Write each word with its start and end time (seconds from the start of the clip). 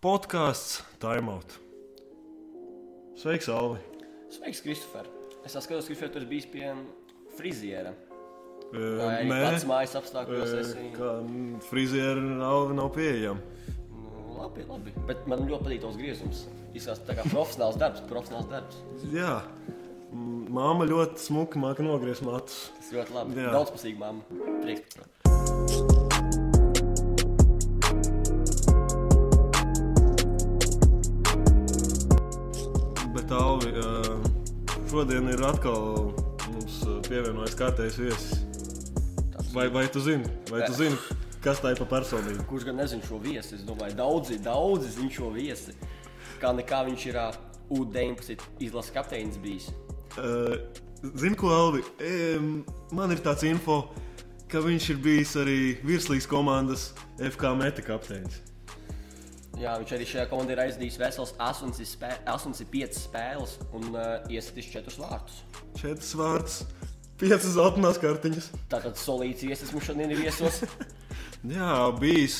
podkāsts 0.00 0.80
Timeout. 1.00 1.58
Sveiks, 3.20 3.50
Alvi! 3.52 3.80
Sveiks, 4.32 4.62
Kristofer! 4.64 5.08
Es 5.44 5.52
skatos, 5.52 5.88
ka 5.88 6.08
tu 6.08 6.20
esi 6.20 6.28
bijis 6.28 6.46
pie 6.48 6.70
friziera. 7.36 7.92
Arī 8.72 9.28
pats 9.28 9.66
mājas 9.68 9.96
apstākļos 10.00 10.54
esi? 10.60 10.86
kā 10.94 11.12
friziera 11.68 12.22
Alvi 12.48 12.78
nav 12.78 12.92
pieejama. 12.96 13.44
Nu, 13.92 14.24
labi, 14.38 14.64
labi. 14.70 14.96
Bet 15.08 15.28
man 15.28 15.44
ļoti 15.44 15.68
patīk 15.68 15.84
tavs 15.84 16.00
griezums. 16.00 16.42
Izskatās 16.70 17.04
tā 17.04 17.18
kā 17.18 17.28
profesionāls 17.28 17.80
darbs, 17.80 18.04
profesionāls 18.08 18.48
darbs. 18.48 18.80
Jā, 19.12 19.40
māma 20.14 20.88
ļoti 20.88 21.28
smuki 21.28 21.60
māca 21.60 21.84
nogriezt 21.84 22.24
matus. 22.24 22.70
Tas 22.78 22.92
ļoti 22.96 23.18
labi. 23.18 23.40
Jā. 23.42 23.52
Daudzpusīgi 23.58 24.00
mamma. 24.00 24.44
Prieks 24.62 24.94
par 24.94 25.04
to. 25.04 25.19
Šodien 34.90 35.28
ir 35.30 35.42
atkal 35.46 36.08
mums 36.50 36.80
e, 36.82 36.96
pievienojas 37.06 37.54
kārtējs 37.58 37.98
viesis. 38.00 38.40
Vai, 39.54 39.68
vai 39.70 39.84
tu 39.90 40.02
zini, 40.02 40.26
vai 40.50 40.64
tu 40.64 40.74
zini, 40.74 40.96
kas 41.44 41.60
tā 41.62 41.74
ir 41.74 41.78
pa 41.78 41.86
personību? 41.92 42.42
Kurš 42.50 42.66
gan 42.66 42.80
nezina 42.80 43.06
šo 43.06 43.20
viesi? 43.22 43.54
Es 43.58 43.62
domāju, 43.66 43.94
daudzi, 44.00 44.40
daudzi 44.42 44.90
zina 44.96 45.14
šo 45.14 45.30
viesi. 45.34 45.76
Kā 46.42 46.50
nekā 46.56 46.82
viņš 46.88 47.06
ir 47.06 47.20
ā, 47.22 47.28
U-19 47.70 48.42
izlases 48.66 48.90
kapteinis 48.94 49.38
bijis. 49.38 49.68
Uh, 50.18 50.58
Zini, 51.14 51.38
ko 51.38 51.52
Alvi? 51.54 51.84
Um, 52.02 52.52
man 52.90 53.14
ir 53.14 53.22
tāds 53.22 53.46
info, 53.46 53.84
ka 54.50 54.58
viņš 54.64 54.90
ir 54.90 55.02
bijis 55.06 55.36
arī 55.38 55.60
virslīgas 55.86 56.26
komandas 56.30 56.90
FK 57.30 57.54
meta 57.62 57.86
kapteinis. 57.86 58.42
Jā, 59.60 59.74
viņš 59.76 59.90
arī 59.92 60.04
šajā 60.08 60.22
komandā 60.30 60.54
ir 60.54 60.60
aizdījis 60.62 60.94
vesels 61.02 61.34
8 61.36 61.74
spē, 61.84 62.14
85 62.32 62.96
spēles 62.96 63.58
un 63.76 63.90
uh, 63.92 64.14
iesaistījis 64.32 64.70
4 64.72 64.94
vārtus. 65.02 65.42
Četras 65.76 66.12
vārds, 66.16 66.54
piecas 67.20 67.50
zeltainās 67.58 68.00
kartiņas. 68.00 68.46
Tātad 68.72 68.96
solīts 68.96 69.44
iesaistīts 69.44 69.74
mums 69.76 69.90
šodien 69.90 70.14
ir 70.14 70.22
viesos. 70.22 70.62
Jā, 71.56 71.74
bijis 72.00 72.38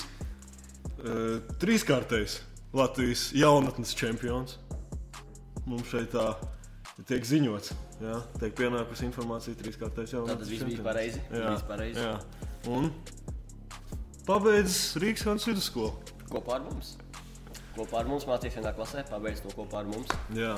uh, 1.04 1.42
trīskārtais 1.60 2.38
Latvijas 2.72 3.26
jaunatnes 3.36 3.92
čempions. 3.98 4.56
Mums 5.68 5.92
šeit 5.92 6.14
tā 6.14 6.30
tiek 7.04 7.24
ziņots. 7.28 7.74
Jā, 8.00 8.16
tiek 8.41 8.56
pienākusi 8.56 9.04
informācija 9.10 9.60
trīskārtais 9.60 10.16
jaunatnes 10.16 10.48
viss 10.48 10.64
bija 10.64 10.78
čempions. 10.78 10.86
pareizi. 10.88 11.20
Jā, 11.36 11.52
pareizi. 11.68 12.00
jā. 12.00 12.16
Un 12.72 12.88
pabeidzis 14.24 14.96
Rīgas 15.04 15.28
Hansa 15.28 15.52
vidusskolu. 15.52 15.92
Kopā 16.30 16.56
ar 16.56 16.64
mums. 16.64 16.94
Kopā 17.80 18.02
ar 18.02 18.08
mums 18.10 18.26
mācījās 18.28 18.58
vienā 18.58 18.74
klasē, 18.76 19.06
pabeigts 19.08 19.40
to 19.40 19.50
kopā 19.56 19.78
ar 19.80 19.86
mums. 19.88 20.10
Jā. 20.36 20.52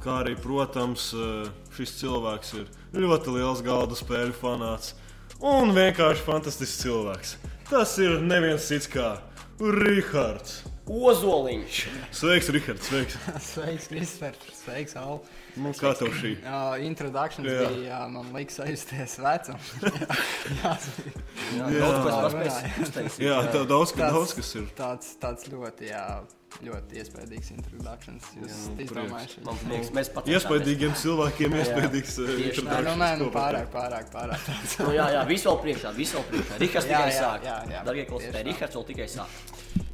Kā 0.00 0.22
arī, 0.22 0.32
protams, 0.40 1.10
eh, 1.12 1.50
šis 1.76 1.92
cilvēks 1.98 2.54
ir 2.56 2.70
ļoti 2.96 3.34
liels 3.34 3.60
galda 3.66 3.98
spēļu 3.98 4.32
fanāts 4.38 4.94
un 5.44 5.74
vienkārši 5.76 6.24
fantastisks 6.24 6.80
cilvēks. 6.86 7.34
Tas 7.68 7.92
ir 8.00 8.16
neviens 8.24 8.64
cits 8.64 8.88
kā 8.88 9.18
Rihards. 9.60 10.62
Ozoliņš! 10.88 11.82
Sveiks, 12.16 12.48
Rihards! 12.56 12.88
Sveiks. 12.88 13.20
Sveiks, 13.52 13.90
Kristofer! 13.92 14.40
Sveiks, 14.56 14.96
Al! 14.96 15.20
Nu, 15.60 15.72
kā 15.76 15.90
tev 15.98 16.08
šī? 16.16 16.30
Uh, 16.40 16.78
introdukcijas 16.86 17.44
Jā. 17.44 17.64
bija, 17.68 17.80
jā, 17.90 17.98
man 18.08 18.30
liekas, 18.32 18.56
aizsties 18.64 19.18
vecums. 19.20 19.72
jā, 20.62 20.70
Jā, 21.52 21.66
Jā. 21.68 21.80
daudz 21.82 22.36
Jā. 22.38 23.26
Jā, 23.26 23.40
tev 23.52 23.66
daudz, 23.68 23.92
Tāds- 23.92 24.14
daudz 24.16 24.32
kas 24.38 24.54
ir. 24.56 24.70
tāds, 24.78 25.10
tāds 25.20 25.44
ļoti, 25.52 25.90
jā, 25.90 26.04
ļoti 26.64 26.98
iespējīgs 27.02 27.50
introdukcijas. 27.56 28.30
Jūs 28.38 28.56
nu, 28.70 28.76
izdomājat? 28.86 29.36
Man 29.44 29.60
liekas, 29.72 29.90
mēs 29.96 30.10
pat 30.14 30.28
Iespējīgiem 30.32 30.96
cilvēkiem 31.02 31.56
iespējīgs 31.60 32.16
eh. 32.24 32.32
Nē, 32.64 32.80
nu, 32.88 32.96
nē, 33.02 33.10
nu, 33.20 33.28
introductions 33.28 33.34
pārāk, 33.36 33.68
pārāk, 33.74 34.08
pārāk. 34.14 34.48
Nu, 34.86 34.92
jā, 34.96 35.10
jā, 35.18 35.22
viss 35.28 35.48
vēl 35.48 35.60
priekšā, 35.66 35.92
viss 35.96 36.16
vēl 36.16 36.24
priekšā. 36.32 36.58
Rihards 36.64 36.88
Jā, 36.88 36.96
tikai 36.96 37.12
jā, 37.12 37.20
sāk. 37.20 37.46
jā, 37.48 37.56
jā. 37.76 37.84
Darbie 37.88 38.06
klausītāji, 38.08 38.40
tā. 38.40 38.48
Rihards 38.48 38.78
vēl 38.80 38.86
tikai 38.92 39.08
sāk. 39.12 39.40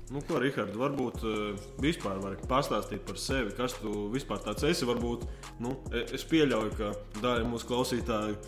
Nu, 0.09 0.23
ko, 0.25 0.39
Rihard, 0.41 0.73
varbūt 0.79 1.25
uh, 1.29 1.59
vispār 1.85 2.17
vari 2.23 2.39
pastāstīt 2.49 3.03
par 3.05 3.19
sevi, 3.21 3.53
kas 3.57 3.75
tu 3.77 4.07
vispār 4.15 4.41
tāds 4.47 4.65
esi. 4.65 4.87
Varbūt, 4.89 5.27
nu, 5.61 5.75
e- 5.93 6.07
es 6.17 6.25
pieļauju, 6.29 6.73
ka 6.79 6.93
daļa 7.21 7.45
mūsu 7.51 7.69
klausītāju 7.69 8.39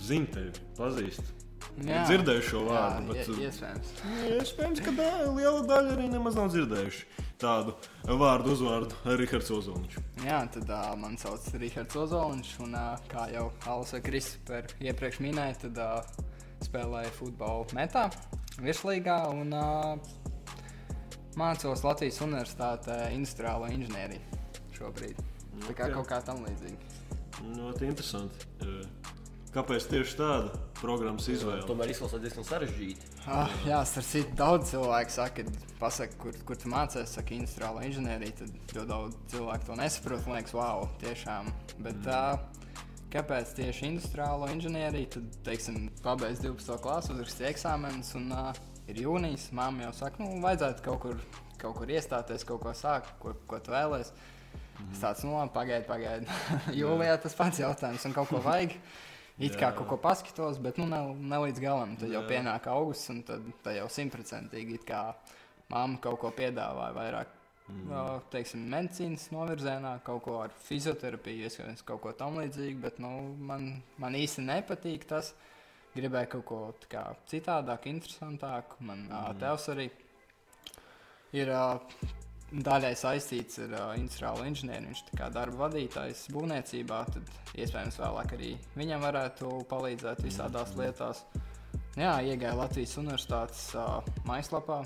zina 0.00 0.30
tevi, 0.32 0.54
pazīst. 0.78 1.34
Ir 1.82 2.02
dzirdējuši 2.04 2.48
šo 2.48 2.62
vārdu, 2.66 3.02
jā, 3.02 3.12
bet, 3.12 3.28
ie- 3.32 3.48
iespējams. 3.48 3.92
Iespējams, 4.38 4.80
ka 4.84 4.94
da, 4.96 5.10
liela 5.36 5.62
daļa 5.68 5.94
arī 5.96 6.08
nemaz 6.12 6.36
nav 6.36 6.50
dzirdējuši 6.52 7.06
tādu 7.42 7.74
vārdu 8.20 8.52
uzvārdu 8.54 9.16
Rihards 9.18 9.50
Ozoliņš. 9.56 9.96
Jā, 10.26 10.40
tad 10.54 10.68
uh, 10.70 10.92
man 11.00 11.16
sauc 11.20 11.44
Rihards 11.58 11.96
Ozoliņš, 11.98 12.52
un 12.66 12.76
uh, 12.78 12.92
kā 13.10 13.26
jau 13.32 13.48
Alisa 13.72 14.02
Kristofers 14.04 14.76
iepriekš 14.84 15.20
minēja, 15.24 15.58
tad 15.64 15.80
uh, 15.82 16.28
spēlēju 16.62 17.14
futbolu 17.18 17.66
metā, 17.76 18.06
virslīgā 18.62 19.18
un 19.32 19.56
uh, 19.56 20.12
mācos 21.40 21.84
Latvijas 21.86 22.20
Universitātē 22.24 22.98
industriālo 23.16 23.70
inženieriju 23.72 24.42
šobrīd. 24.76 25.18
Tā 25.66 25.74
kā 25.78 25.90
kaut 25.94 26.08
kā 26.10 26.20
tam 26.26 26.42
līdzīga. 26.46 27.00
Ļoti 27.56 27.88
interesanti. 27.88 28.46
Eh, 28.62 29.10
Kāpēc 29.52 29.84
tieši 29.84 30.14
tāda 30.16 30.58
programmas 30.78 31.26
izvēle? 31.28 31.66
Tomēr 31.68 31.90
izklausās 31.92 32.22
diezgan 32.22 32.46
sarežģīti. 32.48 33.10
Ah, 33.28 33.50
jā, 33.68 33.82
starp 33.84 34.06
citu, 34.08 34.36
daudz 34.38 34.70
cilvēku 34.70 35.12
saka, 35.12 35.44
pasaka, 35.76 36.16
kur, 36.22 36.38
kur 36.48 36.56
tu 36.56 36.70
mācies, 36.72 37.12
saka, 37.18 37.34
industriālo 37.36 37.82
inženieriju. 37.84 38.32
Tad 38.38 38.72
ļoti 38.78 38.88
daudz 38.88 39.18
cilvēku 39.34 39.68
to 39.68 39.76
nesaprot. 39.76 40.24
Man 40.24 40.38
liekas, 40.38 40.56
wow, 40.56 40.88
tiešām. 41.04 41.52
Bet, 41.84 42.00
mm. 42.00 42.88
kāpēc 43.12 43.52
tieši 43.60 43.90
industriālo 43.90 44.48
inženieriju? 44.54 45.12
Tad, 45.18 45.38
teiksim, 45.50 45.82
pabeidz 46.00 46.40
12. 46.46 46.80
klasu, 46.80 47.12
uzrakstīja 47.12 47.52
eksāmenus, 47.52 48.14
un 48.16 48.32
uh, 48.32 48.56
ir 48.90 49.02
jūnijas. 49.04 49.50
Māma 49.56 49.86
jau 49.86 49.92
saka, 50.02 50.22
nu, 50.22 50.40
vajadzētu 50.42 50.84
kaut 50.86 51.00
kur, 51.04 51.22
kaut 51.60 51.78
kur 51.78 51.92
iestāties, 51.92 52.46
kaut 52.48 52.62
ko 52.64 52.74
sākt, 52.76 53.12
ko, 53.22 53.36
ko 53.50 53.60
tu 53.62 53.74
vēlēsies. 53.74 54.12
Mm. 54.72 54.90
Es 54.94 55.02
tāds, 55.02 55.22
nu, 55.28 55.36
pagaidi, 55.54 55.86
pagaidi. 55.88 56.40
Jūlijā 56.80 57.16
tas 57.22 57.36
pats 57.38 57.60
jautājums, 57.62 58.06
un 58.08 58.16
kaut 58.16 58.30
ko 58.32 58.42
vajag. 58.44 58.76
It 59.42 59.56
kā 59.56 59.70
Jā. 59.70 59.74
kaut 59.74 59.88
ko 59.88 59.96
paskatos, 59.98 60.58
bet 60.62 60.76
nu, 60.78 60.84
ne, 60.90 60.98
ne 61.16 61.38
līdz 61.46 61.60
galam. 61.62 61.94
Tad 61.98 62.12
jau 62.12 62.20
pienāk 62.28 62.68
augusts, 62.70 63.08
un 63.10 63.22
tad, 63.26 63.46
tad 63.64 63.78
jau 63.78 63.86
simtprocentīgi 63.90 64.76
it 64.76 64.84
kā 64.86 65.06
mamma 65.72 66.00
kaut 66.04 66.20
ko 66.20 66.32
piedāvāja 66.36 66.92
vairāk. 66.96 67.38
Mm. 67.72 68.20
Teiksim, 68.32 68.66
medicīnas 68.68 69.28
novirzienā, 69.32 69.94
kaut 70.04 70.24
ko 70.26 70.36
ar 70.42 70.52
fizioterapiju, 70.66 71.46
iespējams, 71.46 71.84
kaut 71.88 72.02
ko 72.04 72.12
tam 72.16 72.36
līdzīgu, 72.40 72.80
bet 72.82 72.98
nu, 73.02 73.12
man, 73.38 73.70
man 74.02 74.18
īsti 74.18 74.44
nepatīk 74.44 75.06
tas. 75.08 75.32
Gribēju 75.92 76.28
kaut 76.36 76.44
ko 76.48 76.58
kā 76.88 77.04
citādāk, 77.28 77.86
interesantāku. 77.90 78.80
Man 78.88 79.04
mm. 79.10 79.38
tevs 79.42 79.68
arī 79.74 79.88
ir 81.36 81.52
daļai 82.52 82.92
saistīts 82.96 83.60
ar 83.64 83.94
industriālo 83.96 84.46
inženieri. 84.48 84.88
Viņš 84.88 85.02
ir 85.04 85.22
darba 85.34 85.66
vadītājs 85.66 86.26
būvniecībā. 86.32 87.02
Tad 87.12 87.32
iespējams 87.60 88.00
vēlāk 88.00 88.36
arī 88.38 88.52
viņam 88.76 89.04
varētu 89.04 89.52
palīdzēt 89.72 90.24
visādās 90.24 90.74
lietās. 90.80 91.24
Jā, 92.00 92.14
iegāju 92.24 92.56
Latvijas 92.56 92.96
Universitātes 93.00 93.66
uh, 93.76 93.98
mājaslapā, 94.24 94.78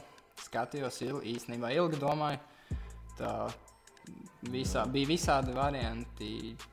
skatījos 0.42 0.98
il, 1.06 1.20
īstenībā 1.36 1.70
ilgi 1.78 2.02
domāju. 2.02 2.42
Tā 3.16 3.32
visā, 4.52 4.84
bija 4.92 5.08
visādi 5.10 5.54
varianti, 5.56 6.30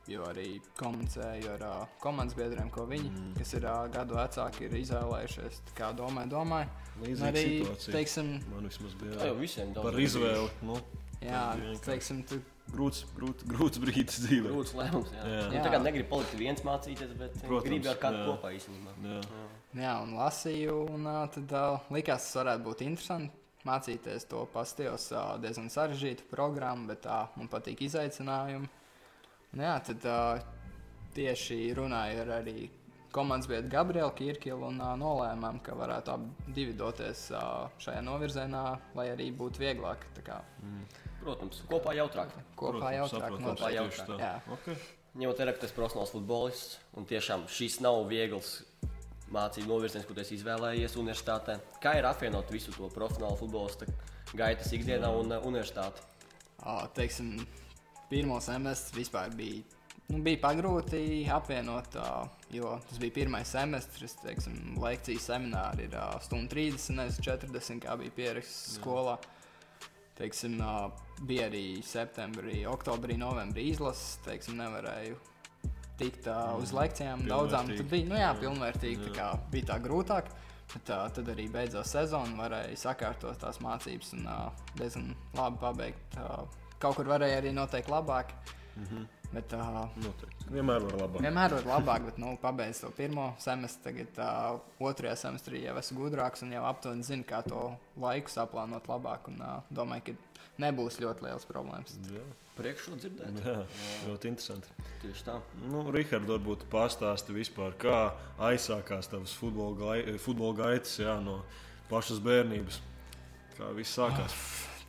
jo 0.10 0.26
arī 0.30 0.48
komunicēju 0.80 1.52
ar 1.56 1.66
uh, 1.68 1.84
komandas 2.04 2.38
biedriem, 2.38 2.70
ko 2.74 2.86
viņi, 2.90 3.10
mm. 3.10 3.34
kas 3.40 3.54
ir 3.58 3.68
uh, 3.68 3.84
gadu 3.94 4.18
vecāki, 4.20 4.68
ir 4.68 4.80
izvēlējušies. 4.84 5.62
Tā 5.70 5.78
Kā 5.78 5.92
domāju, 5.98 6.32
domāju. 6.36 6.72
Līdzīga 7.02 7.30
arī, 7.32 7.46
situācija. 7.58 7.94
teiksim, 7.98 8.34
Man 8.52 8.70
vismaz 8.70 8.98
bija 9.02 9.20
Tā 9.20 9.30
jau 9.32 9.38
visiem 9.40 9.74
par 9.78 9.98
izvēli. 10.00 10.50
Nu, 10.68 10.78
jā, 11.24 11.46
teiksim, 11.86 12.22
tu 12.30 12.40
grūts, 12.74 13.04
grūts, 13.18 13.48
grūts 13.50 13.82
brīdis 13.82 14.22
dzīvē. 14.28 14.54
Grūts 14.54 14.76
lēmums. 14.78 15.14
Jā. 15.16 15.24
Jā. 15.26 15.40
Jā. 15.42 15.52
Nu, 15.52 15.64
tagad 15.66 15.86
negribu 15.88 16.12
palikt 16.14 16.36
viens 16.40 16.66
mācīties, 16.66 17.14
bet 17.20 17.38
Protams, 17.42 17.70
gribu 17.70 17.92
ar 17.92 18.02
kādu 18.02 18.22
jā. 18.22 18.26
kopā 18.30 18.54
īstenībā. 18.60 18.98
Jā. 19.04 19.22
Jā. 19.22 19.46
Jā, 19.74 19.94
un 20.06 20.14
lasīju, 20.20 20.76
un 20.94 21.10
uh, 21.10 21.24
tad 21.34 21.56
uh, 21.58 21.94
likās, 21.94 22.28
tas 22.28 22.44
varētu 22.44 22.68
būt 22.68 22.86
interesanti. 22.86 23.43
Mācīties 23.64 24.28
to 24.28 24.44
pastījos 24.52 25.08
uh, 25.16 25.36
diezgan 25.40 25.70
sarežģītu 25.72 26.28
programmu, 26.32 26.90
bet 26.92 27.06
uh, 27.08 27.30
man 27.40 27.48
patīk 27.52 27.86
izaicinājumi. 27.86 28.68
Un, 29.54 29.62
jā, 29.64 29.76
tad 29.88 30.08
uh, 30.10 30.42
tieši 31.16 31.60
runāju 31.78 32.24
ar 32.26 32.34
arī 32.42 32.66
komandas 33.14 33.48
biedru 33.48 33.70
Gabrielu 33.72 34.12
Kirkilu 34.18 34.68
un 34.72 34.82
uh, 34.82 34.96
nolēmām, 35.00 35.62
ka 35.64 35.78
varētu 35.80 36.16
abi 36.16 36.66
doties 36.76 37.28
uh, 37.32 37.70
šajā 37.84 38.02
novirzienā, 38.04 38.66
lai 38.98 39.08
arī 39.14 39.30
būtu 39.38 39.64
vieglāk. 39.64 40.10
tā 40.18 40.26
Kā, 40.26 40.42
Protams, 41.22 41.62
kopā 41.70 41.96
jautrāk. 41.96 42.34
kopā 42.60 42.80
Protams, 42.80 42.98
jau 42.98 43.08
saprotams, 43.14 43.62
Kopā 43.62 43.72
jautrāk. 43.78 44.14
Jā. 44.20 44.34
Okay. 44.58 44.76
Ņemot 45.22 45.40
vērā, 45.40 45.54
ka 45.54 45.62
tas 45.62 45.72
ir 45.72 45.78
profesionāls 45.78 46.12
futbolists, 46.16 46.80
un 46.98 47.06
tiešām 47.08 47.46
šis 47.48 47.80
nav 47.86 48.02
viegls 48.10 48.58
mācību 49.34 49.70
novirziens, 49.70 50.06
ko 50.08 50.16
tu 50.16 50.24
izvēlējies 50.36 50.98
universitātē. 51.00 51.58
Kā 51.84 51.98
ir 52.00 52.08
apvienot 52.10 52.52
visu 52.54 52.74
to 52.76 52.90
profesionālu 52.94 53.40
futbolistu 53.40 53.90
gaitas 54.38 54.72
ikdienā 54.76 55.10
un 55.20 55.34
uh, 55.34 55.46
universitāti? 55.48 56.04
Ā, 56.64 56.84
teiksim, 56.96 57.36
pirmo 58.12 58.40
semestri 58.44 59.02
vispār 59.02 59.34
bija, 59.36 59.64
nu, 60.12 60.22
bija 60.24 60.40
pagrūti 60.46 61.26
apvienot, 61.34 61.98
jo 62.54 62.78
tas 62.88 63.02
bija 63.02 63.18
pirmais 63.20 63.52
semestris. 63.52 64.16
Teiksim, 64.22 64.78
lekcijas 64.80 65.28
semināri 65.34 65.90
ir 65.90 65.98
stundu 66.24 66.56
30, 66.56 66.98
nevis 67.02 67.20
40, 67.26 67.84
kā 67.84 67.98
bija 68.00 68.18
pieraksts 68.22 68.78
skolā. 68.78 69.18
Teiksim, 70.14 70.60
ā, 70.62 70.88
bija 71.26 71.50
arī 71.50 71.66
septembrī, 71.84 72.64
oktobrī, 72.70 73.18
novembrī 73.20 73.72
izlases. 73.74 74.20
Teiksim, 74.24 74.60
nevarēju 74.62 75.33
tikt 76.00 76.28
ā, 76.32 76.40
uz 76.60 76.74
lekcijām 76.76 77.26
daudzām. 77.30 77.70
Tad 77.78 77.90
bija 77.92 78.10
nu, 78.10 78.18
jā, 78.20 78.32
pilnvērtīgi, 78.42 79.10
tā 79.10 79.14
kā 79.18 79.30
bija 79.54 79.74
tā 79.74 79.80
grūtāk. 79.84 80.32
Bet, 80.74 80.86
tā, 80.88 81.00
tad 81.14 81.28
arī 81.30 81.50
beidzās 81.54 81.92
sezona, 81.94 82.34
varēja 82.40 82.78
sakārtot 82.88 83.38
tās 83.42 83.60
mācības 83.62 84.14
un 84.18 84.30
uh, 84.32 84.64
diezgan 84.80 85.12
labi 85.38 85.60
pabeigt. 85.62 86.16
Uh, 86.18 86.48
kaut 86.82 86.98
kur 86.98 87.12
varēja 87.12 87.42
arī 87.42 87.52
noteikt 87.54 87.92
labāk. 87.94 88.34
Mm 88.76 88.88
-hmm. 88.90 89.12
Bet 89.34 89.54
uh, 89.54 89.88
Noteikti. 89.98 90.46
Vienmēr 90.54 90.84
var 90.86 91.00
labāk. 91.00 91.22
vienmēr 91.22 91.54
var 91.56 91.64
labāk, 91.66 92.06
bet 92.06 92.18
nu, 92.22 92.36
pabeigt 92.42 92.82
to 92.82 92.90
pirmo 92.94 93.34
semestri. 93.42 93.84
Tagad 93.84 94.20
uh, 94.22 94.60
otrajā 94.90 95.16
semestrī 95.16 95.64
jau 95.64 95.78
esmu 95.78 96.04
gudrāks 96.04 96.44
un 96.46 96.52
jau 96.54 96.66
aptuveni 96.70 97.04
zinu, 97.04 97.24
kā 97.24 97.42
to 97.48 97.64
laiku 97.98 98.30
saplānot 98.30 98.88
labāk. 98.88 99.28
Un, 99.28 99.42
uh, 99.42 99.64
domāju, 99.74 100.02
ka 100.06 100.12
nebūs 100.62 101.00
ļoti 101.02 101.26
liels 101.26 101.46
problēmas. 101.50 101.96
Jā, 102.14 102.24
Priekšā 102.54 102.98
dzirdēt. 103.02 103.38
jā, 103.42 103.54
ļoti 104.06 104.30
interesanti. 104.30 104.68
Tieši 105.02 105.24
tā. 105.26 105.40
Nu, 105.72 105.88
Rihards, 105.92 106.28
varbūt 106.30 106.68
pastāsti 106.70 107.34
vispār, 107.34 107.74
kā 107.82 108.14
aizsākās 108.38 109.10
tavas 109.10 109.34
futbola, 109.34 109.74
gai, 109.80 110.18
futbola 110.22 110.54
gaitas 110.62 111.00
jā, 111.02 111.16
no 111.26 111.40
pašas 111.90 112.22
bērnības. 112.22 112.78
Kā 113.58 113.72
viss 113.74 113.98
sākās? 113.98 114.36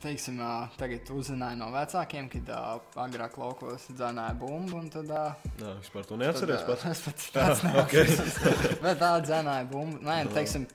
Teiksim, 0.05 0.37
tagad 0.77 1.07
uzzināju 1.09 1.57
no 1.57 1.71
vecākiem, 1.73 2.27
kad 2.29 2.49
ā, 2.53 2.59
agrāk 3.07 3.37
laukos 3.41 3.87
dzēnāja 3.89 4.35
bumbu. 4.37 4.77
un 4.83 4.89
Tad, 4.93 5.09
ā, 5.09 5.23
Jā, 5.57 5.71
vispār 5.81 6.05
to 6.05 6.17
neatceries 6.21 6.61
Tad, 6.61 6.69
pats. 6.69 6.85
ā, 6.85 6.91
Es 6.93 7.01
pats 7.07 7.29
pats 7.33 7.63
neatceros. 7.65 8.37
Bet 8.85 8.99
tā 9.01 9.09
dzēnāja 9.25 9.65
bumbu. 9.71 10.03
Nē, 10.05 10.19
nu, 10.27 10.33
teiksim, 10.35 10.67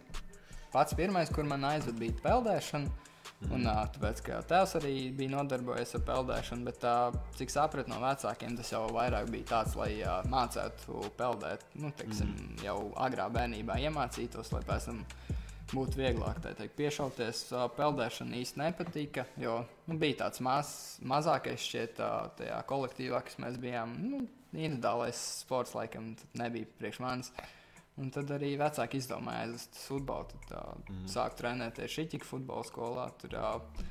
pats 0.74 0.96
pirmais, 0.98 1.30
kur 1.30 1.46
man 1.46 1.62
aizved, 1.70 1.94
bija 2.02 2.16
peldēšana. 2.24 2.90
Un, 3.48 3.64
ā, 3.64 3.86
tāpēc, 3.94 4.20
ka 4.26 4.42
tēvs 4.44 4.74
arī 4.76 4.94
bija 5.16 5.32
nodarbojies 5.32 5.94
ar 5.96 6.02
peldēšanu, 6.10 6.66
bet 6.66 6.80
tā, 6.82 6.94
cik 7.38 7.52
sapratu 7.52 7.88
no 7.88 8.00
vecākiem, 8.02 8.52
tas 8.58 8.72
jau 8.74 8.82
vairāk 8.92 9.30
bija 9.32 9.48
tāds, 9.54 9.76
lai 9.80 9.94
ā, 10.04 10.18
mācītu 10.28 11.08
peldēt. 11.16 11.64
Nu, 11.80 11.88
teiksim, 11.96 12.34
jau 12.60 12.76
agrā 13.00 13.30
bērnībā 13.32 13.78
iemācītos, 13.86 14.52
lai 14.52 14.60
pēc 14.68 14.90
tam 14.90 15.00
būtu 15.72 16.02
vieglāk 16.02 16.42
tā 16.44 16.52
teikt, 16.58 16.76
piešauties. 16.76 17.46
Ā, 17.56 17.64
Peldēšana 17.78 18.36
īsti 18.42 18.60
nepatika, 18.60 19.24
jo 19.40 19.62
nu, 19.88 19.96
bija 20.02 20.26
tāds 20.26 20.44
maz, 20.44 20.74
mazākais 21.00 21.64
šķiet 21.64 22.04
ā, 22.04 22.12
tajā 22.42 22.60
kolektīvā, 22.68 23.22
kas 23.24 23.40
mēs 23.40 23.56
bijām. 23.62 23.96
Nu, 24.04 24.20
individuālais 24.52 25.16
sports 25.40 25.72
laikam 25.78 26.12
nebija 26.36 26.68
priekš 26.76 27.00
manis. 27.00 27.32
Un 28.00 28.12
tad 28.14 28.30
arī 28.32 28.54
vecāki 28.60 29.00
izdomāja 29.00 29.44
aizvest 29.44 29.76
uz 29.76 29.86
futbolu. 29.90 30.28
Tad 30.32 30.54
uh, 30.56 30.76
mm. 30.88 31.08
sāku 31.12 31.40
trenēties 31.42 31.96
Šiķika 31.96 32.28
futbola 32.28 32.64
skolā. 32.66 33.08
Tur 33.20 33.36
uh, 33.36 33.82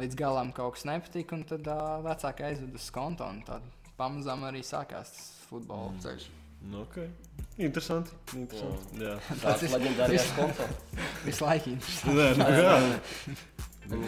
līdz 0.00 0.18
galam 0.18 0.50
kaut 0.56 0.76
kas 0.76 0.86
nepatika, 0.88 1.38
un 1.38 1.44
tad 1.48 1.68
uh, 1.70 2.00
vecāki 2.06 2.48
aizveda 2.48 2.80
uz 2.80 2.88
kontu. 2.94 3.28
un 3.28 3.44
Tad 3.46 3.94
pamazām 4.00 4.42
arī 4.48 4.64
sākās 4.66 5.14
tas 5.14 5.30
futbola 5.50 5.92
mm. 5.92 6.02
ceļš. 6.04 6.26
Nu, 6.66 6.82
okay. 6.82 7.06
Interesanti. 7.62 8.10
interesanti. 8.34 8.98
Jā. 9.04 9.14
Tāds 9.42 9.62
leģendārs 9.70 10.32
konto. 10.34 10.66
Visu 11.22 11.46
laiku 11.46 11.72
interesanti. 11.76 12.16
Nē, 12.16 12.28
nu, 12.40 12.48
jā. 12.58 12.74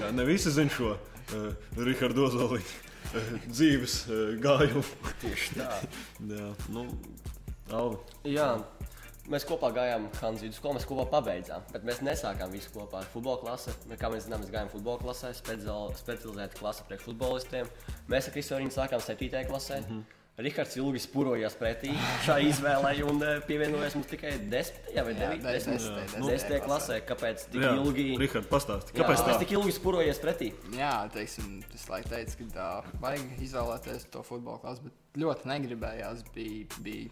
Jā, 0.00 0.10
ne 0.16 0.24
visi 0.26 0.50
zina 0.50 0.72
šo 0.74 0.90
uh, 0.96 1.68
Rihardu 1.78 2.26
Ozoliņu 2.26 2.66
uh, 2.66 3.30
dzīves 3.46 4.00
uh, 4.08 4.24
gājumu. 4.42 4.82
Tieši 5.22 5.60
tā. 5.60 5.68
Jā, 6.34 6.50
nu, 6.74 6.88
Alvi. 7.70 8.00
Jā. 8.34 8.50
Mēs 9.28 9.44
kopā 9.44 9.68
gājām 9.76 10.06
Hanzīdu 10.22 10.56
skolu, 10.56 10.78
mēs 10.78 10.86
kopā 10.88 11.04
pabeidzām, 11.12 11.64
bet 11.72 11.82
mēs 11.84 11.98
nesākām 12.00 12.52
visu 12.54 12.70
kopā 12.72 13.02
ar 13.02 13.08
futbola 13.12 13.42
klasi. 13.42 13.74
Kā 14.00 14.08
mēs 14.08 14.24
zinām, 14.24 14.40
mēs 14.40 14.52
gājām 14.54 14.70
futbola 14.72 14.98
klasē, 15.02 15.34
specializēta 15.36 16.56
klase 16.56 16.86
priekš 16.88 17.08
futbolistiem. 17.10 17.68
Mēs 18.08 18.28
ar 18.30 18.32
Kristofru 18.38 18.70
sākām 18.72 19.04
7. 19.04 19.44
klasē. 19.50 19.80
Mm 19.82 19.90
-hmm. 19.90 20.06
Rihards 20.38 20.76
ilgi 20.78 21.00
spurojās 21.02 21.56
pretī 21.58 21.90
šai 22.22 22.44
izvēlei 22.46 23.00
un 23.02 23.16
eh, 23.26 23.40
pievienojās 23.46 23.96
mums 23.98 24.06
tikai 24.06 24.36
10. 24.38 24.76
vai 24.94 25.14
Jā, 25.14 25.30
9. 25.32 25.42
des- 25.42 25.64
desmitajā, 25.66 26.04
desmitajā 26.12 26.60
10. 26.60 26.60
klasē. 26.66 27.00
Kāpēc 27.08 27.46
tik 27.50 27.60
Jā, 27.62 27.72
ilgi? 27.74 28.04
Rihard, 28.20 28.46
pastāsti. 28.46 28.94
Jā, 28.94 29.02
Kāpēc 29.02 29.16
tā? 29.18 29.24
Kāpēc 29.24 29.38
tik 29.38 29.52
ilgi 29.56 29.72
spurojies 29.72 30.20
pretī? 30.22 30.52
Jā, 30.78 30.92
teiksim, 31.10 31.62
tas 31.72 31.88
laikam 31.88 32.10
teica, 32.10 32.36
ka 32.38 32.44
tā 32.54 33.00
vajag 33.00 33.42
izvēlēties 33.48 34.06
to 34.12 34.22
futbola 34.22 34.58
klasu, 34.62 34.82
bet 34.82 35.22
ļoti 35.24 35.50
negribējās. 35.50 36.22
Bija, 36.34 36.66
bija, 36.86 37.10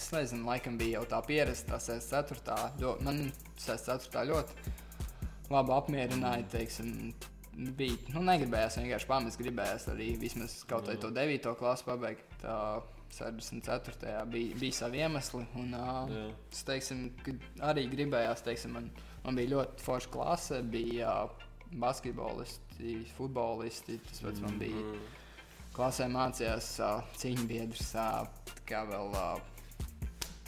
es 0.00 0.12
nezinu, 0.14 0.46
laikam 0.48 0.78
bija 0.80 1.00
jau 1.00 1.08
tā 1.14 1.20
pieredze, 1.26 1.66
tā 1.68 1.80
64. 1.82 2.60
Ļo, 2.80 2.94
man 3.06 3.26
64. 3.60 4.24
ļoti 4.30 4.72
labi 5.50 5.74
apmierināja. 5.76 6.46
Teiksim, 6.54 7.12
bija, 7.76 7.98
nu, 8.14 8.22
negribējās 8.28 8.78
vienkārši 8.80 9.10
pamest, 9.10 9.40
gribējās 9.40 9.88
arī 9.92 10.14
vismaz 10.20 10.60
kaut 10.70 10.88
vai 10.90 10.96
to 11.00 11.12
9. 11.14 11.52
klasu 11.60 11.88
pabeigt. 11.90 12.26
Tā 12.42 12.56
64. 13.10 14.24
bija, 14.30 14.56
bija 14.60 14.78
savi 14.80 15.02
iemesli. 15.02 15.44
Un, 15.58 15.74
uh, 15.74 16.10
es 16.52 16.64
teiksim, 16.66 17.08
arī 17.66 17.88
gribējās, 17.90 18.44
teiksim, 18.46 18.76
man, 18.78 18.90
man 19.24 19.38
bija 19.38 19.56
ļoti 19.56 19.84
forša 19.84 20.12
klase, 20.14 20.60
bija 20.62 21.14
uh, 21.26 21.48
basketbolisti, 21.82 23.00
futbolisti. 23.16 23.98
Tas 24.08 24.22
pats 24.26 24.44
man 24.44 24.58
bija 24.62 24.84
klasē 25.74 26.06
mācījās 26.10 26.72
uh, 26.84 27.02
cīņu 27.18 27.48
biedrs. 27.50 27.94
Uh, 27.98 28.54
kā 28.70 28.84
vēl, 28.88 29.10
uh, 29.10 29.59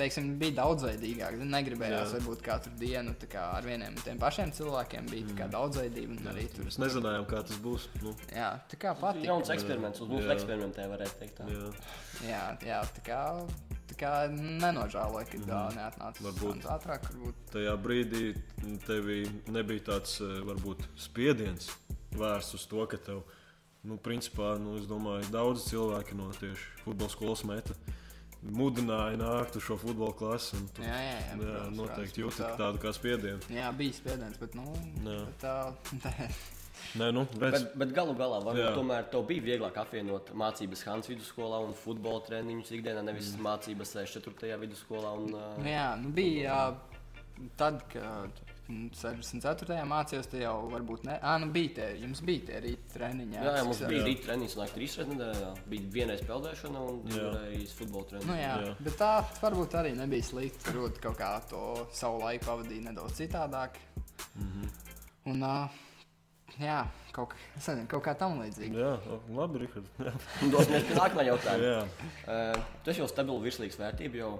teiksim, 0.03 0.33
bija 0.41 0.57
daudzveidīgāk. 0.59 1.39
Negribējās 1.53 2.11
Jā. 2.11 2.19
varbūt 2.19 2.43
katru 2.47 2.73
dienu 2.81 3.15
tā 3.21 3.29
kā 3.31 3.45
ar 3.57 3.67
vieniem 3.67 3.95
un 3.95 4.05
tiem 4.05 4.21
pašiem 4.21 4.53
cilvēkiem. 4.57 5.11
Bija 5.13 5.37
kā 5.39 5.49
daudzveidība 5.53 6.17
un 6.19 6.31
arī 6.33 6.47
tur. 6.53 6.67
Mēs 6.69 6.81
nezinājām, 6.83 7.27
kā 7.31 7.43
tas 7.49 7.61
būs. 7.63 7.89
Nu, 8.03 8.15
Jā, 8.35 8.51
tā 8.71 8.79
kā 8.83 8.95
patīk. 8.99 9.29
Jauns 9.31 9.53
eksperiments, 9.55 10.03
uz 10.05 10.13
Jā. 10.19 10.35
eksperimentē 10.37 10.89
varētu 10.91 11.21
teikt. 11.23 11.39
Tā. 11.41 11.49
jā. 11.53 11.71
Jā, 12.27 12.43
jā, 12.67 12.81
tā 12.99 13.05
kā, 13.07 13.21
tā 13.91 13.99
kā 13.99 14.13
nenožēloju, 14.35 15.29
ka 15.33 15.43
tā 15.49 15.63
neatnāca 15.79 16.27
Varbūt. 16.29 16.67
ātrāk. 16.77 17.09
Varbūt. 17.11 17.45
Tajā 17.55 17.77
brīdī 17.83 18.25
tev 18.87 19.09
nebija 19.53 19.89
tāds 19.93 20.19
eh, 20.23 20.37
varbūt 20.47 20.85
spiediens 21.01 21.71
vērsts 22.19 22.59
uz 22.59 22.69
to, 22.71 22.85
ka 22.91 23.01
tev, 23.01 23.25
nu, 23.89 23.97
principā, 23.99 24.55
nu, 24.61 24.77
es 24.79 24.87
domāju, 24.91 25.27
daudz 25.35 25.67
cilvēki 25.71 26.19
no 26.19 26.29
tieši 26.37 26.85
futbola 26.85 27.11
skolas 27.11 27.43
meta 27.49 27.75
mudināja 28.43 29.19
nākt 29.21 29.57
uz 29.57 29.67
šo 29.67 29.77
futbola 29.79 30.15
klasi. 30.19 30.57
un 30.59 30.67
Tu, 30.75 30.83
Jā, 30.83 30.97
jā, 30.97 31.13
jā, 31.13 31.21
jā, 31.29 31.37
protams, 31.39 31.77
noteikti 31.79 32.25
bet 32.25 32.41
tā- 32.41 32.57
tādu 32.59 32.83
kā 32.83 32.93
spiedienu. 32.97 33.41
Jā, 33.53 33.71
bija 33.77 33.93
spiediens, 33.93 34.39
bet, 34.41 34.55
nu, 34.59 34.67
bet 35.05 35.39
tā, 35.41 35.55
tā, 36.03 36.13
Nē, 36.99 37.13
nu, 37.15 37.23
redz, 37.39 37.63
Bet, 37.63 37.75
bet 37.79 37.93
galu 37.95 38.15
galā 38.19 38.41
varbūt 38.43 38.75
tomēr 38.75 39.05
tev 39.13 39.23
bija 39.29 39.45
vieglāk 39.47 39.77
apvienot 39.79 40.33
mācības 40.35 40.83
Hans 40.89 41.09
vidusskolā 41.09 41.61
un 41.65 41.73
futbola 41.79 42.21
treniņus 42.27 42.73
ikdienā, 42.75 43.05
nevis 43.07 43.31
mm. 43.37 43.45
mācības 43.47 43.95
4. 44.03 44.59
vidusskolā. 44.65 45.13
Un, 45.17 45.31
Nu, 45.63 45.69
jā, 45.69 45.87
nu 46.03 46.11
bija 46.11 46.43
jā, 46.43 46.59
tad, 47.57 47.85
kad 47.93 48.43
64. 48.97 49.77
mācījos, 49.89 50.27
tad 50.33 50.41
jau 50.41 50.55
varbūt 50.73 51.05
ne. 51.09 51.19
Ah, 51.23 51.39
nu 51.43 51.49
bija 51.55 51.75
tie, 51.79 51.89
jums 52.03 52.21
bija 52.27 52.47
tie 52.49 52.61
rīta 52.65 52.93
treniņi. 52.95 53.35
jā, 53.39 53.43
jā, 53.57 53.65
mums 53.69 53.83
bija 53.89 54.05
rīta 54.07 54.27
treniņš, 54.29 54.57
nāk 54.61 54.73
trīs 54.77 54.97
reizes 54.99 55.13
nedēļā. 55.15 55.51
Bija 55.73 55.83
vienreiz 55.97 56.23
peldēšana 56.29 56.85
un 56.89 57.03
divreiz 57.11 57.73
futbola 57.79 58.05
treniņš. 58.11 58.29
Nu, 58.31 58.37
jā, 58.41 58.55
Jā. 58.63 58.75
Bet 58.81 58.97
tā 59.01 59.13
varbūt 59.43 59.75
arī 59.83 59.95
nebija 59.99 60.23
slikti. 60.23 60.65
Varbūt 60.71 61.01
kaut 61.03 61.19
kā 61.19 61.33
to 61.51 61.63
savu 61.93 62.21
laiku 62.25 62.45
pavadīja 62.51 62.89
nedaudz 62.91 63.19
citādāk. 63.21 63.79
Mm 64.37 64.43
Mhm. 64.43 64.63
-hmm. 64.63 65.33
Un, 65.33 65.43
uh, 65.43 65.69
jā, 66.61 66.87
kaut, 67.13 67.33
nezinu, 67.57 67.85
kaut 67.91 68.03
kā 68.07 68.15
tam 68.19 68.39
līdzīga. 68.41 68.79
jā, 68.83 68.93
labi, 69.37 69.63
Rihard. 69.67 69.89
Jā, 70.01 70.13
Dosimies 70.55 70.87
pie 70.89 70.97
nākamā 70.97 71.25
jautājuma. 71.29 71.73
jā. 71.73 71.83
Uh, 72.25 72.63
tas 72.87 72.99
jau 72.99 73.09
stabili 73.11 73.45
virslīgas 73.45 73.79
vērtība 73.81 74.21
jau 74.23 74.31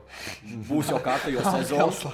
būs 0.71 0.91
jau 0.93 1.01
kārtējo 1.05 1.45
sezonu. 1.57 2.13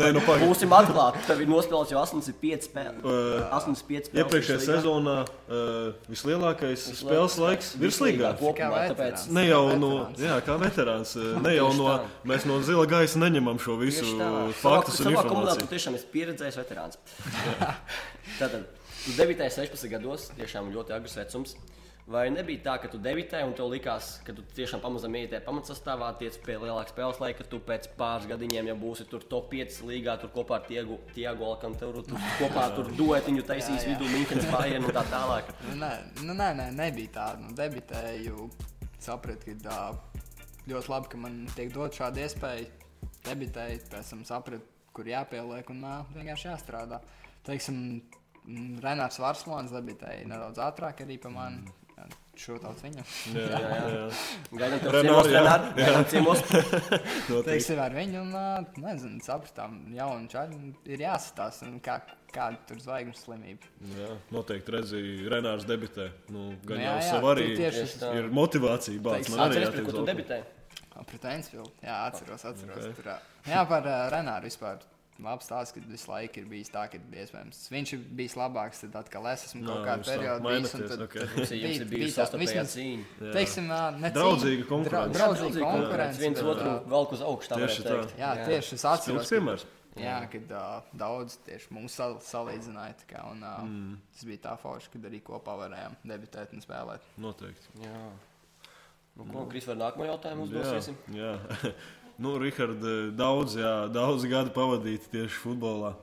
Nē, 0.00 0.10
nu, 0.14 0.22
pagaidi. 0.24 0.46
Būsim 0.48 0.74
atklāti. 0.76 1.24
Tev 1.26 1.42
ir 1.44 1.50
nospēlēts 1.50 1.94
jau 1.94 2.00
85 2.04 2.68
spēles. 2.70 3.02
Uh, 3.02 3.42
85 3.58 4.10
spēles. 4.10 4.22
Iepriekšējā 4.24 4.58
virslīgā. 4.60 4.78
sezonā 4.80 5.16
uh, 5.26 6.06
vislielākais 6.10 6.86
spēles 7.00 7.38
laiks 7.42 7.72
virslīgā. 7.80 8.32
Kopumā, 8.40 8.84
tāpēc. 8.94 9.26
Ne 9.34 9.46
jau 9.48 9.62
Kā 9.70 9.76
no, 9.82 9.90
jā, 10.18 10.36
kā 10.46 10.54
veterāns. 10.62 11.16
Ne 11.44 11.52
jau 11.56 11.68
no, 11.76 11.90
mēs 12.26 12.46
no 12.48 12.60
zila 12.66 12.86
gaisa 12.90 13.20
neņemam 13.22 13.58
šo 13.62 13.76
visu 13.80 14.06
faktus 14.60 15.00
un 15.02 15.10
savā, 15.10 15.20
savā 15.20 15.24
komandā 15.28 15.54
tu 15.58 15.66
informāciju. 15.66 15.70
tiešām 15.74 15.98
esi 15.98 16.08
pieredzējis 16.14 16.58
veterāns. 16.62 16.98
Tātad, 18.40 18.64
tu 19.04 19.14
9. 19.18 19.44
16 19.50 19.92
gados, 19.92 20.30
tiešām 20.38 20.72
ļoti 20.74 20.96
agrs 20.96 21.18
vecums. 21.20 21.56
Vai 22.10 22.24
nebija 22.32 22.58
tā, 22.64 22.72
ka 22.82 22.88
tu 22.90 22.98
debitēji 22.98 23.46
un 23.46 23.52
tev 23.54 23.68
likās, 23.70 24.16
ka 24.26 24.32
tu 24.34 24.42
tiešām 24.56 24.80
pamazām 24.82 25.14
ietēji 25.14 25.44
pamatsastāvā, 25.46 26.08
tiec 26.18 26.38
pie 26.42 26.56
lielākas 26.58 26.90
spēles 26.90 27.20
laika, 27.22 27.44
ka 27.44 27.52
tu 27.52 27.60
pēc 27.68 27.86
pāris 28.00 28.26
gadiņiem 28.26 28.70
jau 28.72 28.76
būsi 28.80 29.06
tur 29.12 29.22
top 29.30 29.46
5 29.52 29.78
līgā, 29.86 30.16
tur 30.18 30.32
kopā 30.34 30.58
ar 30.58 30.64
Tiegu, 30.66 30.96
Tiago 31.14 31.46
Alcantaru, 31.52 32.02
tur 32.08 32.26
kopā 32.40 32.66
tur 32.74 32.90
duetiņu 32.98 33.46
taisīs 33.46 33.86
vidū 33.86 34.10
Minkens 34.10 34.48
Bayern 34.50 34.88
un 34.88 34.96
tā 34.96 35.04
tālāk. 35.12 35.54
Nu, 35.68 35.76
nē, 35.84 35.92
nu, 36.24 36.34
nē, 36.34 36.50
nē, 36.58 36.68
nebija 36.80 37.14
tā. 37.14 37.28
Nu, 37.38 37.54
debitēju, 37.60 38.48
sapratu, 38.98 39.54
ka 39.54 39.68
tā, 39.68 39.78
ļoti 40.66 40.94
labi, 40.96 41.12
ka 41.12 41.24
man 41.28 41.42
tiek 41.54 41.70
dot 41.76 41.94
šāda 41.94 42.26
iespēja 42.26 42.66
debitēt, 43.28 43.86
pēc 43.92 44.14
tam 44.16 44.26
sapratu, 44.26 44.66
kur 44.96 45.06
jāpieliek 45.06 45.70
un 45.70 45.84
nā, 45.84 46.00
vienkārši 46.16 46.50
jāstrādā. 46.50 46.98
Teiksim, 47.46 48.00
Renārs 48.84 49.20
Varslons 49.20 49.74
debitēja 49.74 50.26
nedaudz 50.28 50.62
ātrāk 50.64 51.04
arī 51.04 51.20
par 51.20 51.34
mani. 51.34 51.76
Šūtauts 52.40 52.80
viņam. 52.80 53.08
Jā, 53.36 53.58
jā, 53.60 53.80
jā. 53.92 54.04
Gaidām 54.56 54.78
ciemos, 54.94 55.26
jā. 55.28 55.40
Gaidām 55.76 56.04
ciemos. 56.08 56.42
Noteikti. 56.48 57.40
Teiksim, 57.50 57.80
ar 57.84 57.92
viņu, 57.92 58.22
un, 58.22 58.70
nezinu, 58.80 59.20
sapratām, 59.26 59.74
jaunu 59.92 60.30
čaļu 60.32 60.60
ir 60.88 61.04
jāsatās, 61.04 61.58
un 61.66 61.74
kā, 61.84 61.98
kāda 62.32 62.62
tur 62.70 62.80
zvaigznes 62.80 63.20
slimība. 63.26 63.68
Jā, 63.98 64.14
noteikti 64.32 64.74
redzēju, 64.76 65.26
Renārs 65.34 65.66
debitē. 65.68 66.08
Nu, 66.32 66.46
gan 66.64 66.80
Nu, 66.80 66.86
jau 66.86 66.94
jā, 66.94 67.02
jā, 67.02 67.10
sev 67.10 67.28
arī 67.34 67.50
ir 68.22 68.30
motivācija. 68.40 69.02
Teiks, 69.10 69.34
man 69.34 69.44
arī 69.50 69.66
jātiek 69.66 69.92
tu? 69.92 70.40
Ā, 70.90 71.04
Pret 71.06 71.28
Ainsfieldu. 71.34 71.70
Jā, 71.84 71.98
atceros, 72.08 72.46
atceros. 72.48 72.88
Ok. 72.88 72.88
Okay. 72.88 72.96
Tur, 72.96 73.52
jā, 73.52 73.60
par 73.68 73.84
uh, 73.84 74.00
Renāru 74.12 74.48
vispār. 74.48 74.80
Labs 75.22 75.46
stāsts, 75.48 75.74
ka 75.76 75.80
visu 75.84 76.10
laiku 76.10 76.40
ir 76.40 76.46
bijis 76.48 76.70
tā, 76.72 76.86
ka 76.90 76.98
iespējams 76.98 77.58
viņš 77.74 77.92
ir 77.96 78.04
bijis 78.20 78.34
labāks, 78.40 78.80
tad 78.84 78.94
atkal 79.02 79.26
es 79.32 79.44
esmu 79.48 79.66
kaut 79.66 79.82
tā 79.84 79.96
periodu 80.06 80.46
bijis. 80.46 80.72
tad- 80.72 81.02
ok. 81.06 81.12
tad 81.12 81.36
Jums 81.38 81.50
ir- 81.50 82.14
sastarpējā 82.14 82.46
vismaz, 82.46 82.76
cīņa. 82.76 83.04
Jā. 83.20 83.32
Teiksim, 83.36 83.66
ne 84.00 84.10
Draudzīga 84.16 84.64
konkurence. 84.68 85.18
dra- 85.18 85.28
Draudzīga 85.34 85.60
konkurence. 85.66 86.18
Viens 86.20 86.40
otru 86.42 86.72
velk 86.94 87.12
uz 87.12 87.20
augšu. 87.20 87.48
tā 87.52 87.60
Tieši 87.60 87.82
varētu 87.84 88.08
teikt. 88.08 88.16
Jā, 88.18 88.30
tieši 88.46 88.72
es 88.80 88.84
atceros. 88.84 89.30
piemērs. 89.30 89.64
Jā, 90.00 90.30
kad 90.30 90.52
uh, 90.54 90.80
daudz 90.96 91.36
tieši 91.44 91.68
mūsu 91.74 91.90
sal 91.90 92.14
salīdzināja. 92.22 92.94
tā 93.02 93.06
Kā, 93.10 93.24
un, 93.32 93.42
uh, 93.42 93.58
mm. 93.66 93.96
Tas 94.14 94.24
bija 94.24 94.38
tā 94.38 94.52
forši, 94.58 94.88
kad 94.92 95.02
arī 95.02 95.20
kopā 95.20 95.56
varējām 95.58 95.96
debitēt 96.06 96.52
un 96.54 96.60
spēlēt. 96.62 97.00
Noteikti. 97.18 97.66
Jā. 97.82 98.10
Nu, 99.16 99.24
ko, 99.32 99.44
Kris, 99.50 99.66
var 99.66 99.76
nākamo 99.76 100.06
jautājumu 100.06 100.46
Jā, 100.46 100.62
uzdosiesim? 100.62 100.96
jā. 101.12 101.32
nu, 102.20 102.36
Rihard, 102.40 102.84
daudz, 103.18 103.56
jā, 103.60 103.74
daudz 103.92 104.26
gadu 104.30 104.52
pavadīti 104.56 105.08
tieši 105.16 105.40
futbolā. 105.44 105.94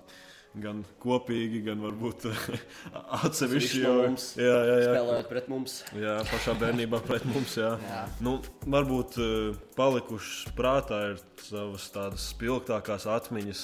Gan 0.58 0.80
kopīgi, 1.04 1.60
gan 1.68 1.84
varbūt 1.84 2.24
atsevišķi. 2.32 3.28
Atsevišķi 3.28 3.82
jau- 3.84 3.92
mums. 4.08 4.24
Jā, 4.42 4.56
jā, 4.66 4.78
jā. 4.82 4.88
Spēlējot 4.96 5.28
pret 5.30 5.50
mums. 5.52 5.76
Jā, 5.94 6.16
pašā 6.32 6.56
bērnībā 6.58 7.02
pret 7.06 7.28
mums. 7.30 7.54
Jā. 7.60 7.76
Jā. 7.86 8.00
Nu, 8.26 8.38
varbūt 8.66 9.20
uh, 9.22 9.60
palikušas 9.78 10.56
prātā 10.58 11.02
ir 11.12 11.22
savas 11.46 11.86
tādas 11.94 12.26
spilgtākās 12.34 13.06
atmiņas 13.20 13.62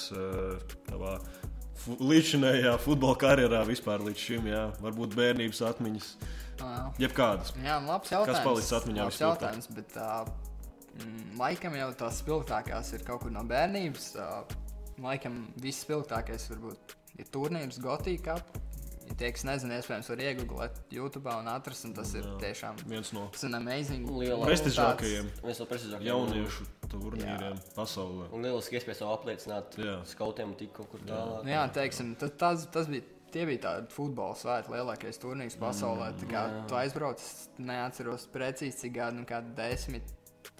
tavā 0.86 1.16
fu 1.82 1.98
līdzinājā 1.98 2.76
futbola 2.84 3.18
karjerā 3.18 3.64
vispār 3.66 4.04
līdz 4.06 4.24
šim. 4.28 4.46
Jā. 4.54 4.62
Varbūt 4.84 5.18
bērnības 5.18 5.64
atmiņas, 5.72 6.12
jebkādas. 7.02 7.50
jā, 7.58 7.80
nu, 7.82 7.90
labs 7.90 8.14
jautājums. 8.14 8.44
palicis 8.46 8.76
atmiņā 8.78 9.08
Labs 9.08 9.18
jautājums, 9.24 9.66
bet 9.74 9.98
uh, 9.98 10.28
laikam 11.38 11.74
jau 11.78 11.88
tās 12.04 12.20
spilgtākās 12.22 12.92
ir 12.96 13.04
kaut 13.06 13.24
kur 13.24 13.32
no 13.34 13.42
bērnības. 13.48 14.12
Laikam 15.02 15.40
viss 15.62 15.82
spilgtākais 15.84 16.46
varbūt 16.52 16.94
ir 17.18 17.30
turnīrs 17.34 17.80
Gotika. 17.82 18.36
Ja 19.04 19.14
tie, 19.20 19.28
kas 19.36 19.42
nezina, 19.44 19.76
iespējams, 19.82 20.06
var 20.08 20.20
iegūt 20.24 20.78
YouTube 20.94 21.28
un 21.36 21.48
atrast, 21.52 21.84
un 21.84 21.92
tas 21.92 22.14
ir 22.16 22.24
tiešām 22.40 22.78
Viens 22.88 23.10
no 23.12 23.26
prestižākajiem 24.48 25.26
Viens 25.42 25.60
no 25.60 25.66
prestižākajiem. 25.68 26.06
jauniešu 26.08 26.64
turnīriem 26.88 27.58
pasaulē. 27.76 28.30
Un 28.32 28.46
lieliski 28.46 28.78
iespēja 28.78 29.02
sev 29.02 29.12
apliecināt 29.12 29.76
Jā. 29.76 29.98
skautiem 30.08 30.54
un 30.54 30.56
tik 30.56 30.72
kaut 30.78 30.88
kur 30.94 31.04
tālāk. 31.04 31.50
Jā, 31.52 31.66
teiksim, 31.76 32.14
tas, 32.16 32.32
tas, 32.40 32.64
tas 32.72 32.88
bija. 32.88 33.04
Tie 33.34 33.42
bija 33.50 33.58
tādi 33.64 33.90
futbola 33.90 34.36
svētki, 34.38 34.70
lielākais 34.70 35.16
turnīrs 35.18 35.56
pasaulē. 35.58 36.12
Tā 36.20 36.26
kā 36.30 36.42
tu 36.70 36.76
aizbrauc, 36.78 37.18
neatceros 37.58 38.28
precīzi, 38.30 38.76
cik 38.84 38.92
gadi, 38.94 39.18
nu, 39.18 39.24
kādi 39.26 39.50
desmit 39.58 40.12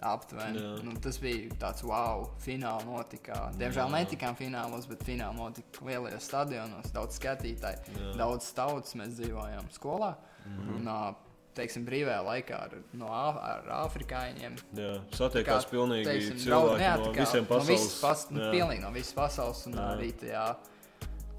aptuveni. 0.04 0.60
Jā. 0.62 0.70
Nu, 0.86 0.94
tas 1.00 1.18
bija 1.22 1.50
tāds 1.60 1.84
wow, 1.86 2.28
fināls 2.44 2.86
notika. 2.88 3.50
Diemžēl 3.60 3.92
netikām 3.94 4.36
finālos, 4.38 4.88
bet 4.90 5.04
fināls 5.06 5.36
notika 5.38 5.84
lielajos 5.88 6.26
stadionos. 6.30 6.90
Daudz 6.94 7.18
skatītāju, 7.20 7.94
Jā. 7.98 8.14
daudz 8.20 8.50
tautas 8.56 8.94
mēs 8.98 9.14
dzīvojām 9.20 9.70
skolā. 9.76 10.14
Mhm. 10.44 10.74
Un, 10.76 10.88
ā, 10.92 11.14
teiksim, 11.54 11.84
brīvajā 11.86 12.20
laikā 12.26 12.56
ar, 12.66 12.72
no, 12.98 13.08
ar 13.14 13.68
afrikāņiem. 13.84 14.56
Jā, 14.74 14.94
satiekās 15.14 15.68
pilnīgi 15.70 16.08
teiksim, 16.08 16.40
cilvēki 16.42 16.82
jā, 16.82 16.94
no 16.98 17.12
visiem 17.14 17.44
No 17.44 17.50
pasaules. 17.52 17.68
visas, 17.70 18.00
pas, 18.02 18.24
nu, 18.34 18.40
Jā. 18.42 18.50
pilnīgi 18.56 18.82
no 18.82 18.90
visas 18.96 19.14
pasaules. 19.14 19.66
Un 19.70 19.78
Jā. 19.78 19.84
arī 19.94 20.10
tajā, 20.18 20.56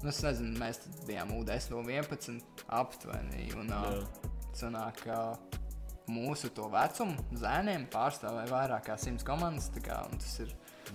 nu, 0.02 0.08
es 0.08 0.22
nezinu, 0.24 0.56
mēs 0.58 0.80
bijām 1.06 1.34
U10 1.36 1.76
un 1.76 1.92
11 1.92 2.64
aptuveni. 2.80 3.50
Un, 3.60 3.68
Jā. 3.68 4.32
sanāk, 4.56 5.04
ka 5.04 5.20
mūsu 6.08 6.50
to 6.54 6.68
vecumu 6.72 7.16
zēniem 7.34 7.88
pārstāvēja 7.92 8.50
vairāk 8.52 8.84
kā 8.90 8.96
simts 9.00 9.24
komandas. 9.26 9.70
tā 9.74 9.82
Kā, 9.86 10.04
un 10.10 10.18
tas 10.22 10.38
ir 10.44 10.52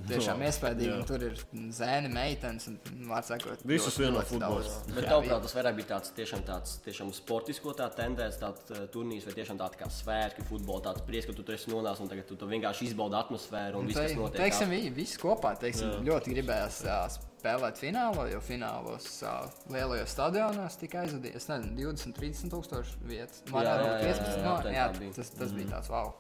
tiešām 0.08 0.40
Jā. 0.40 0.48
iespaidīgi. 0.48 0.88
Jā. 0.88 0.98
un 1.02 1.06
Tur 1.10 1.24
ir 1.28 1.36
zēni, 1.76 2.12
meitenes 2.14 2.68
un, 2.72 2.78
vārds 3.10 3.28
sakot, 3.34 3.66
Visus 3.68 3.98
futbols. 4.00 4.40
daudz. 4.40 4.94
Bet 4.96 5.04
Jā, 5.04 5.10
tavuprāt, 5.12 5.42
tas 5.44 5.56
vairāk 5.58 5.76
bija 5.82 5.90
tāds 5.90 6.14
tiešām, 6.16 6.46
tāds, 6.48 6.78
tiešām 6.86 7.12
sportisko 7.14 7.74
tā 7.76 7.90
tendence, 7.96 8.40
tāds 8.40 8.72
uh, 8.72 8.86
turnīrs, 8.94 9.26
vai 9.28 9.34
tiešām 9.36 9.60
tāds 9.60 9.76
kā 9.82 9.90
svētki, 9.92 10.48
futbola, 10.48 10.82
tāds 10.88 11.04
prieks, 11.08 11.28
ka 11.28 11.34
tu 11.36 11.44
tur 11.44 11.56
esi 11.60 11.72
nonācis 11.74 12.06
un 12.06 12.08
tagad 12.14 12.28
tu, 12.32 12.36
tu 12.40 12.48
vienkārši 12.48 12.88
izbaudi 12.92 13.20
atmosfēru 13.20 13.80
un 13.84 13.88
viss, 13.92 14.00
kas 14.00 14.16
notiek. 14.16 14.40
teiksim, 14.46 14.72
ap- 14.72 14.78
vi, 14.80 14.90
visi 15.02 15.20
kopā 15.20 15.56
teiksim, 15.60 16.00
ļoti 16.08 16.38
gribējās 16.38 16.82
uh, 16.88 17.31
spēlēt 17.42 17.80
finālā, 17.82 18.28
jo 18.32 18.40
finālos 18.46 19.08
uh, 19.26 19.48
lielajos 19.74 20.14
stadionos 20.14 20.78
tika 20.82 21.02
aizvadīts 21.02 21.42
es 21.42 21.48
nezinu, 21.50 21.74
20, 21.80 22.16
30 22.20 22.54
tūkstoši 22.54 23.02
vietas. 23.10 23.42
Jā, 23.44 23.54
Varētu 23.56 23.84
jā, 23.84 23.92
būt 23.92 24.06
jā, 24.06 24.14
15. 24.22 24.38
jā, 24.38 24.76
jā, 24.76 24.86
tā 24.86 25.02
bija. 25.02 25.16
tas, 25.18 25.34
tas 25.40 25.56
bija 25.58 25.72
tāds 25.74 25.92
wow. 25.94 26.14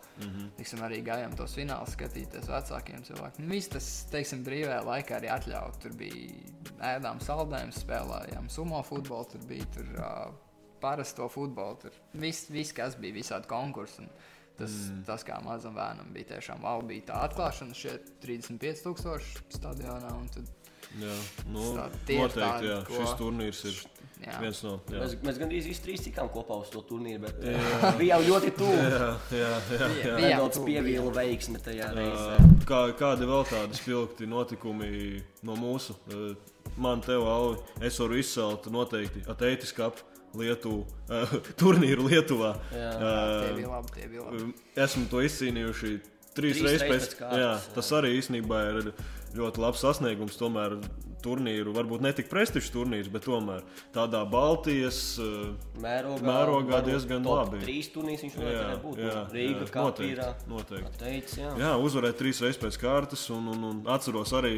Tiksim, 0.57 0.83
arī 0.87 0.99
gājām 1.05 1.37
tos 1.37 1.55
finālus 1.57 1.95
skatīties 1.95 2.49
vecākiem 2.51 3.05
cilvēkiem. 3.07 3.49
Viss 3.53 3.71
tas, 3.71 3.89
teiksim, 4.11 4.43
brīvajā 4.47 4.81
laikā 4.89 5.17
arī 5.19 5.31
atļauts. 5.37 5.81
Tur 5.85 5.95
bija 6.01 6.91
ēdām 6.95 7.21
saldējumus, 7.23 7.81
spēlējām 7.85 8.49
sumo 8.51 8.81
futbolu, 8.85 9.29
tur 9.33 9.47
bija 9.49 9.69
tur, 9.77 9.95
uh, 10.01 10.67
parasto 10.81 11.29
futbolu. 11.31 11.79
Tur 11.85 11.97
viss, 12.21 12.49
vis, 12.53 12.73
kas 12.75 12.97
bija, 12.99 13.21
visādi 13.21 13.49
konkursi. 13.51 14.05
un 14.05 14.13
Tas, 14.61 14.73
mm. 14.91 15.03
tas 15.07 15.23
kā 15.25 15.39
mazam 15.41 15.73
bērnam 15.73 16.11
bija 16.13 16.35
tiešām 16.35 16.61
wow, 16.61 16.83
bija 16.85 17.07
tā 17.07 17.21
atklāšana 17.25 17.73
šeit 17.77 18.11
35,000 18.21 19.55
stadionā. 19.55 20.11
Tad, 20.35 20.49
Jā, 20.99 21.15
nu, 21.47 21.61
Tā- 21.77 21.87
noteikti 21.87 22.35
tādi, 22.35 22.67
jā, 22.67 22.77
ko- 22.87 22.97
šis 22.99 23.11
turnīrs 23.19 23.59
ir 23.69 23.77
jā. 24.25 24.33
viens 24.41 24.59
no. 24.65 24.73
Jā, 24.91 24.99
Mēs, 25.05 25.13
mēs 25.23 25.37
gandrīz 25.39 25.69
visi 25.69 25.81
trīs 25.85 26.03
tikām 26.03 26.27
kopā 26.33 26.57
uz 26.65 26.69
to 26.73 26.81
turnīru, 26.89 27.21
bet 27.23 27.39
uh, 27.47 27.85
bija 28.01 28.17
jau 28.19 28.33
ļoti 28.35 28.51
tuvu. 28.59 28.75
jā, 28.75 29.09
jā. 29.31 29.51
jā, 29.71 29.79
jā. 29.79 29.87
Bija 30.19 30.35
Nedaudz 30.35 30.57
tuvu, 30.59 30.67
pievīla 30.67 31.13
veiksme 31.15 31.61
tajā 31.63 31.87
reizē. 31.95 32.37
Kā, 32.67 32.81
kādi 32.99 33.29
vēl 33.29 33.47
tādi 33.49 33.79
spilgti 33.79 34.27
notikumi 34.27 35.21
no 35.47 35.55
mūsu? 35.59 35.95
Ā, 36.11 36.33
Man 36.77 37.01
te 37.03 37.11
vēl, 37.19 37.57
es 37.83 37.97
varu 37.99 38.15
izcelt 38.21 38.67
noteikti 38.71 39.23
Ateitis 39.27 39.73
Cup 39.75 39.97
Lietuvu, 40.39 40.85
uh, 41.11 41.33
turnīru 41.59 42.05
Lietuvā. 42.07 42.53
Jā. 42.71 42.91
Ā, 42.95 43.15
Tie 43.47 43.55
bija 43.57 43.71
labi, 43.73 43.91
tie 43.97 44.05
bija 44.07 44.23
labi. 44.27 44.53
Esmu 44.79 45.07
to 45.11 45.19
izcīnījuši 45.25 45.89
trīs, 45.91 46.35
Trīs 46.37 46.61
reizes 46.63 46.85
pēc 46.85 46.93
pēc 47.09 47.17
kārtas, 47.19 47.41
jā, 47.41 47.49
jā. 47.49 47.73
tas 47.75 47.89
arī 47.97 48.13
īstenībā 48.21 48.61
ir 48.69 48.91
ļoti 49.37 49.63
labs 49.63 49.81
sasniegums. 49.85 50.37
Tomēr 50.39 50.77
turnīru, 51.21 51.73
varbūt 51.75 52.03
ne 52.03 52.11
tik 52.17 52.29
prestižs 52.31 52.71
turnīrs, 52.73 53.09
bet 53.13 53.25
tomēr 53.27 53.63
tādā 53.95 54.23
Baltijas. 54.29 54.99
ā, 55.21 55.51
Mērogā, 55.81 56.25
Mērogā 56.25 56.81
diezgan 56.85 57.25
labi. 57.27 57.61
Trīs 57.63 57.91
turnīrs 57.93 58.25
viņš 58.25 58.37
varētu 58.41 58.81
būt. 58.85 59.01
jā, 59.05 59.23
Rīga, 59.35 59.65
jā, 59.67 59.83
noteikti, 59.85 60.49
noteikti. 60.51 61.01
Teicis, 61.01 61.39
jā. 61.43 61.51
Jā, 61.61 61.73
uzvarēt 61.77 62.17
trīs 62.21 62.41
reizes 62.41 62.61
pēc 62.61 62.79
kārtas, 62.81 63.27
un, 63.33 63.51
un, 63.53 63.67
un 63.69 63.81
atceros 63.93 64.33
arī 64.37 64.55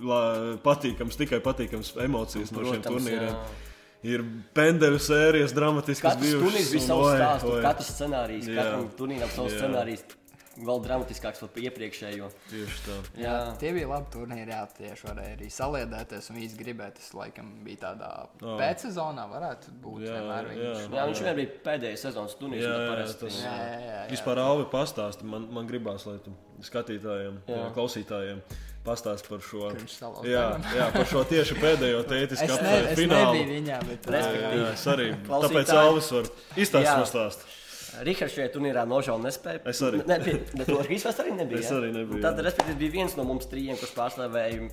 la, 0.00 0.22
patīkams, 0.64 1.20
tikai 1.20 1.42
patīkams 1.44 1.92
emocijas 2.06 2.54
no 2.56 2.64
šiem 2.64 2.86
turnīriem. 2.86 3.28
jā. 3.34 3.66
Ir 4.00 4.22
pendeļu 4.56 4.96
sērijas, 5.04 5.52
dramatiskas 5.52 6.14
Katrs 6.14 6.30
turnīrs 6.40 6.70
bija 6.72 6.84
savs 6.86 7.10
stāsts, 7.18 7.50
katrs 7.66 7.90
scenārijs, 7.98 8.46
katram 8.48 8.86
turnīram 8.96 9.28
savs 9.34 9.58
scenārijs. 9.58 10.06
Vēl 10.60 10.80
dramatiskāks 10.84 11.40
par 11.40 11.60
iepriekšējo. 11.62 12.26
Tieši 12.50 12.78
tā. 12.86 12.96
Jā, 13.22 13.34
Tie 13.60 13.72
bija 13.72 13.88
labi 13.88 14.10
turnīri, 14.12 14.50
jā, 14.52 14.60
tieši 14.76 15.06
varēja 15.08 15.36
arī 15.38 15.48
saliedēties 15.50 16.30
un 16.30 16.40
īsti 16.44 16.58
gribēt. 16.60 16.94
Tas 17.00 17.10
laikam 17.16 17.50
bija 17.64 17.78
tādā 17.86 18.10
Jā. 18.42 18.56
pēcsezonā, 18.60 19.24
varētu 19.30 19.74
būt 19.84 20.04
Jā, 20.04 20.16
vienmēr 20.18 20.50
jā. 20.50 20.56
viņš. 20.60 20.88
jā 20.96 21.04
viņš 21.10 21.22
vienmēr 21.24 21.38
bija 21.40 21.52
pēdējais 21.68 22.04
sezonas 22.08 22.34
turnīrs. 22.40 22.64
Jā, 22.66 22.74
un 22.74 22.82
jā, 22.84 22.90
parasti- 22.94 23.20
tas- 23.26 23.38
Jā, 23.44 23.54
jā, 23.56 23.70
jā, 23.70 23.92
jā. 23.94 24.08
Vispār 24.12 24.42
Alvi 24.44 24.66
pastāsti, 24.72 25.24
man, 25.24 25.46
man 25.52 25.66
gribās, 25.70 26.04
lai 26.06 26.18
tu 26.24 26.34
skatītājiem, 26.60 27.38
jā. 27.48 27.56
Jā. 27.56 27.70
klausītājiem 27.76 28.42
pastāst 28.84 29.28
par 29.28 29.38
šo. 29.44 29.70
Viņš 29.76 29.96
Jā, 30.28 30.44
jā, 30.76 30.86
par 30.92 31.04
šo 31.08 31.24
tieši 31.28 31.56
pēdējo 31.60 32.04
tētis 32.10 32.40
Es, 32.40 32.42
ne, 32.42 32.48
kapteiņa 32.52 32.90
es 32.92 32.98
finālu. 32.98 33.42
viņā, 33.54 33.78
bet 33.88 34.06
Jā, 34.06 34.10
jā, 34.10 34.18
Respektīvi. 34.18 34.60
jā, 34.60 34.72
es 34.72 34.84
arī. 34.92 35.08
Tāpēc 35.44 35.72
Alvis 35.76 36.10
var 36.16 36.24
izstāstīt 36.56 36.88
Jā. 36.88 36.94
šo 37.00 37.08
stāstu. 37.14 37.56
Rihards 38.06 38.34
šajā 38.36 38.52
turnīrā 38.54 38.86
nožēl 38.88 39.18
nespēja. 39.24 39.60
Es 39.66 39.80
arī. 39.82 40.00
Nebija, 40.06 40.38
bet 40.56 40.66
to 40.70 40.78
Rīsvest 40.86 41.20
arī 41.24 41.32
nebija. 41.36 41.60
Es 41.64 41.70
arī 41.74 41.90
nebiju, 41.92 42.16
Un 42.20 42.22
Tad, 42.22 42.38
jā. 42.38 42.46
respektīvi, 42.48 42.78
bija 42.84 42.92
viens 43.00 43.16
no 43.18 43.24
mums 43.24 43.46
trījiem, 43.50 43.76
kurš 43.80 43.94
pārstāvēja 43.98 44.70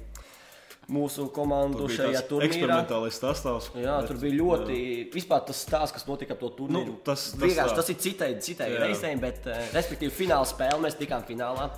mūsu 0.87 1.25
komandu 1.35 1.89
šajā 1.91 2.21
turnīrā. 2.29 2.47
eksperimentālais 2.47 3.17
sastāvs. 3.19 3.65
Jā, 3.75 3.97
bet- 3.99 4.07
tur 4.07 4.17
bija 4.21 4.37
ļoti. 4.39 4.77
Vispār 5.11 5.41
tas 5.45 5.65
stāsts, 5.65 5.91
kas 5.97 6.05
notika 6.07 6.31
ap 6.31 6.39
to 6.39 6.49
turnīru. 6.61 6.85
Nu, 6.93 6.99
tas- 7.03 7.31
tas 7.33 7.41
Vienkārši 7.41 7.75
tas 7.75 7.89
ir 7.89 7.95
citai, 7.95 8.29
citai 8.39 8.69
Jā. 8.71 8.79
reizei, 8.85 9.19
bet, 9.19 9.41
uh, 9.47 9.57
respektīvi, 9.73 10.11
fināla 10.11 10.45
spēle 10.47 10.79
mēs 10.79 10.95
tikām 10.95 11.25
finālā. 11.27 11.69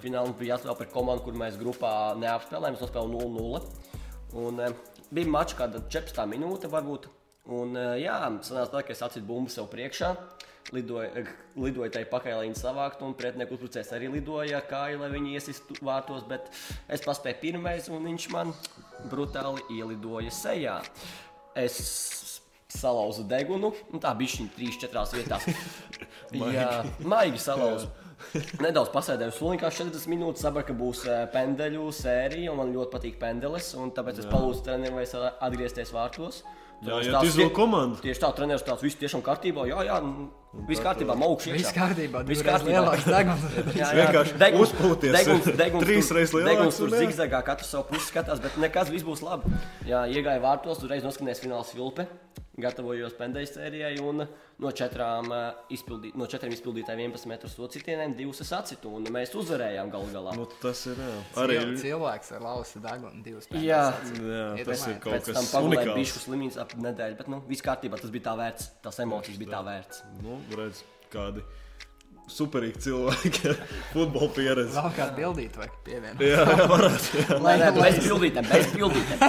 Finālā 0.00 0.32
bija 0.38 0.56
jāspēlē 0.56 0.78
par 0.78 0.86
komandu, 0.86 1.24
kur 1.24 1.32
mēs 1.34 1.58
grupā 1.60 2.16
neapspēlējām. 2.16 2.72
Mēs 2.78 2.86
nospēlējām 2.86 3.12
0-0. 3.12 3.62
Un 4.34 4.60
uh, 4.60 4.70
bija 5.12 5.26
mačs 5.26 5.54
kāda 5.54 5.82
14 5.90 6.26
minūte, 6.26 6.64
varbūt. 6.70 7.04
Un, 7.46 7.76
uh, 7.76 7.98
jā, 8.00 8.16
sanāca 8.40 8.70
tā, 8.72 8.86
ka 8.86 8.92
es 8.92 9.02
atsitu 9.02 9.26
bumbu 9.26 9.50
sev 9.50 9.68
priekšā. 9.68 10.16
Lidoja, 10.72 11.10
eh, 11.20 11.26
lidoja 11.60 11.90
tai 11.92 12.04
pakaļ, 12.08 12.38
lai 12.38 12.46
viņi 12.48 12.56
savāktu, 12.56 13.04
un 13.04 13.16
pretinieku 13.18 13.58
uzbrucējs 13.58 13.92
arī 13.92 14.08
lidoja 14.14 14.62
kāju, 14.64 15.02
lai 15.02 15.10
viņi 15.12 15.34
iesistu 15.36 15.76
vārtos. 15.84 16.24
Bet 16.28 16.48
es 16.88 17.04
paspēju 17.04 17.40
pirmais, 17.42 17.90
un 17.92 18.08
viņš 18.08 18.30
man 18.32 18.54
brutāli 19.12 19.60
ielidoja 19.76 20.32
sejā. 20.32 20.78
Es 21.54 21.76
salauzu 22.74 23.26
degunu, 23.28 23.70
un 23.92 24.02
tā 24.02 24.14
bija 24.18 24.38
šī 24.38 24.48
trīs, 24.56 24.80
četrās 24.80 25.12
vietās. 25.14 25.46
Jā, 26.54 26.82
maigi 27.04 27.38
salauzu. 27.38 27.92
Nedaudz 28.64 28.90
pasēdēju 28.94 29.34
suliņā, 29.36 29.68
40 29.68 30.08
minūtes 30.10 30.42
sapratu, 30.46 30.72
ka 30.72 30.78
būs 30.78 31.04
eh, 31.06 31.24
pendeļu 31.34 31.90
sērija, 31.94 32.50
un 32.52 32.62
man 32.62 32.72
ļoti 32.74 32.92
patīk 32.94 33.18
pendelis. 33.20 33.74
un 33.78 33.92
Tāpēc 33.94 34.22
es 34.22 34.30
palūdzu 34.30 34.64
treneriem, 34.66 34.96
vai 34.96 35.04
es 35.04 35.14
atgriezties 35.14 35.92
vārtos. 35.94 36.40
Jā, 36.84 37.20
tu 37.20 37.26
izvēli 37.30 37.48
vie- 37.48 37.54
komandu. 37.56 38.00
Tieši 38.04 38.20
tā, 38.20 38.28
treneris 38.36 38.64
tāds 38.66 38.82
viss 38.84 38.96
tiešām 39.00 39.22
kārtībā. 39.24 39.64
Jā, 39.70 39.78
jā, 39.88 39.96
nu, 40.04 40.26
viss 40.68 40.82
kārtībā, 40.84 41.16
maukšs. 41.16 41.52
Viss 41.56 41.72
kārtībā, 41.72 42.24
Viss 42.28 42.42
kārtībā. 42.44 42.74
lielāks 42.76 43.06
deguns. 43.08 43.46
Jā, 43.80 43.88
Vienkārši 44.00 44.36
deguns, 44.42 44.68
uzpūties. 44.74 45.14
deguns, 45.16 45.48
deguns, 45.62 45.84
Trīs 45.86 46.10
reizes 46.14 46.34
lielāks 46.36 46.52
Deguns 46.52 46.76
tur 46.82 46.88
jā. 46.92 47.00
zigzagā, 47.04 47.40
katrs 47.48 47.70
savu 47.72 47.88
pusi 47.92 48.06
skatās, 48.12 48.42
bet 48.44 48.56
nekas 48.60 48.92
viss 48.92 49.04
būs 49.08 49.22
labi. 49.24 49.48
Jā, 49.88 50.04
iegāja 50.12 50.40
vārtos, 50.44 50.82
uzreiz 50.84 51.02
noskanēs 51.06 51.40
fināls 51.44 51.72
Vilpe. 51.74 52.06
Gatavojos 52.54 53.16
pendēļu 53.18 53.48
sērijai 53.50 53.94
un 54.04 54.22
no 54.62 54.70
četrām, 54.70 55.26
eh, 55.34 55.72
izpildī, 55.74 56.12
no 56.14 56.28
četriem 56.30 56.54
izpildītājiem 56.54 57.08
11 57.08 57.26
metrus 57.26 57.56
to 57.58 57.66
citieniem 57.66 58.14
divus 58.14 58.40
es 58.44 58.52
atsitu 58.54 58.92
un 58.94 59.08
mēs 59.10 59.34
uzvarējām 59.34 59.90
galu 59.90 60.12
galā. 60.14 60.36
Nu, 60.38 60.46
tas 60.62 60.84
ir 60.86 61.00
jā. 61.02 61.16
arī. 61.42 61.58
Arī 61.64 61.74
cilvēks 61.82 62.30
ar 62.36 62.46
lausu 62.46 62.82
degunu 62.84 63.24
divas 63.26 63.50
Jā. 63.50 63.82
Jā, 64.22 64.64
tas 64.64 64.86
ir 64.86 65.00
kaut 65.02 65.18
Pēc 65.18 65.32
kas 65.32 65.50
pagulēju 65.50 65.82
unikāls. 65.82 65.98
bišu 65.98 66.24
slimības 66.28 66.60
ap 66.62 66.78
nedēļu, 66.78 67.18
bet 67.18 67.28
nu, 67.34 67.42
viss 67.48 67.66
kārtībā, 67.66 67.98
tas 68.00 68.14
bija 68.14 68.30
tā 68.30 68.38
vērts, 68.38 68.70
tās 68.86 69.02
emocijas 69.02 69.38
bija 69.42 69.56
tā 69.56 69.64
vērts. 69.66 70.04
Nu, 70.22 70.38
redz, 70.54 70.84
kādi 71.10 71.42
superīgi 72.30 72.80
cilvēki 72.86 73.40
ar 73.50 73.58
futbola 73.92 74.28
pieredzi. 74.34 74.72
Vēl 74.78 74.92
kādu 74.96 75.16
bildītu 75.18 75.60
vajag 75.60 75.74
pievienot. 75.86 76.22
Jā, 76.24 76.38
jā, 76.48 76.66
varētu. 76.70 77.18
Jā. 77.20 77.38
Nē, 77.44 77.52
nē, 77.60 77.68
bez 77.76 77.98
bildītēm, 78.06 78.48
bez 78.48 78.70
bildītēm. 78.72 79.20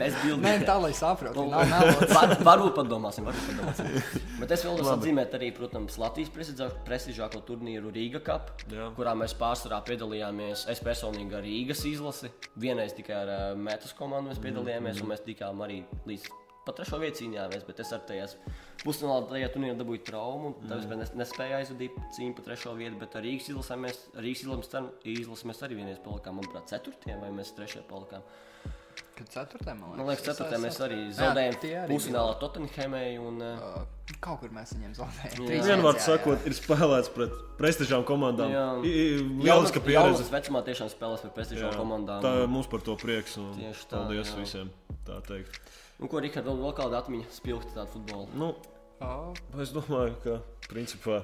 Bez 0.00 0.16
Nē, 0.16 0.22
bildītēm. 0.24 0.64
tā 0.70 0.76
lai 0.80 0.92
saprotu, 0.96 1.44
Nu, 1.44 1.50
nav 1.52 1.68
melots. 1.68 2.14
var, 2.16 2.32
varbūt 2.48 2.74
padomāsim, 2.80 3.28
varbūt 3.28 3.50
padomāsim. 3.52 3.92
Bet 4.40 4.54
es 4.56 4.64
vēl 4.64 4.78
varu 4.80 4.94
atzīmēt 4.96 5.36
arī, 5.36 5.50
protams, 5.58 5.98
Latvijas 6.00 6.32
prestižā- 6.34 6.70
prestižāko 6.88 7.42
turnīru 7.48 7.92
Rīga 7.94 8.22
Cup, 8.24 8.52
Jā. 8.72 8.88
kurā 8.96 9.12
mēs 9.18 9.36
pārsvarā 9.38 9.82
piedalījāmies. 9.88 10.64
Es 10.72 10.80
personīgi 10.84 11.36
ar 11.38 11.44
Rīgas 11.44 11.84
izlasi, 11.90 12.32
vienreiz 12.56 12.94
tikai 12.96 13.16
ar 13.26 13.32
uh, 13.34 13.46
Metas 13.58 13.92
komandu 13.98 14.30
mēs 14.32 14.40
piedalījāmies, 14.42 15.02
un 15.04 15.12
mēs 15.12 15.24
tikām 15.26 15.60
arī 15.66 15.82
līdz 16.08 16.30
pat 16.68 16.78
trešo 16.80 17.00
vietu 17.02 17.22
cīnījāmies, 17.22 17.64
bet 17.66 17.82
es 17.84 17.92
ar 17.96 18.04
tajās 18.08 18.36
pusfinālā 18.84 19.26
tajā 19.32 19.48
turnīrā 19.54 19.78
dabūju 19.80 20.04
traumu, 20.06 20.52
tāpēc 20.62 20.92
mm. 20.92 21.22
nespēju 21.22 21.58
aizvadīt 21.62 21.96
cīņu 22.16 22.36
par 22.36 22.48
trešo 22.50 22.76
vietu, 22.78 23.00
bet 23.00 23.16
ar 23.18 23.26
Rīgas 23.26 23.50
izlasi 23.50 23.80
mēs, 23.86 24.04
Rīgas 24.18 24.44
izlasi, 24.44 24.84
izlasi 25.16 25.50
mēs 25.50 25.64
arī 25.66 25.80
vienreiz 25.80 25.98
palikām, 26.04 26.38
manuprāt, 26.38 26.70
ceturtie 26.70 27.16
vai 27.18 27.32
mēs 27.34 27.56
trešie 27.58 27.82
palikām. 27.90 28.26
Kad 29.18 29.30
ceturtā, 29.34 29.74
man 29.74 29.90
liekas. 29.90 29.98
Man 29.98 30.08
liekas, 30.12 30.24
ceturtajā 30.28 30.58
mēs 30.62 30.76
arī 30.84 30.98
Jā, 31.00 31.14
zaudējām 31.18 31.56
tie 31.62 31.70
arī 31.80 31.94
pusfinālā 31.96 32.34
Tottenhamai. 32.38 33.06
Un, 33.18 33.40
uh, 33.42 33.64
Uh, 33.68 34.14
Kaut 34.24 34.40
kur 34.42 34.52
mēs 34.54 34.70
viņiem 34.76 34.94
zaudējām. 34.96 35.48
Vienvārds 35.48 35.66
viens, 35.66 35.82
jā, 35.82 35.90
jā. 35.92 36.04
sakot, 36.06 36.46
ir 36.48 36.54
spēlēts 36.56 37.10
pret 37.14 37.34
prestižām 37.58 38.06
komandām. 38.08 38.54
Lieliska 38.84 39.82
pieredze. 39.84 40.14
Jaunas 40.14 40.30
vecumā 40.32 40.62
tiešām 40.66 40.90
spēlēs 40.94 41.26
par 41.26 41.34
prestižām 41.36 41.72
Jā, 41.72 41.74
komandām. 41.76 42.22
Tā 42.24 42.32
mums 42.50 42.70
par 42.70 42.84
to 42.86 42.96
prieks. 42.98 43.36
un 43.42 43.52
Tieši 43.58 43.90
tā, 43.90 43.98
Paldies 43.98 44.32
jā. 44.32 44.38
visiem. 44.40 44.72
Tā 45.06 45.18
teikt. 45.28 45.60
Un 45.98 46.08
ko 46.10 46.20
Rikārds 46.22 46.46
vēl, 46.46 46.60
vēl 46.62 46.74
kāda 46.78 47.00
atmiņa 47.02 47.30
spilgta 47.34 47.74
tādu 47.80 47.96
futbolu? 47.96 48.28
Nu, 48.38 48.52
O, 48.98 49.32
es 49.62 49.70
domāju, 49.70 50.16
ka 50.24 50.32
principā. 50.66 51.20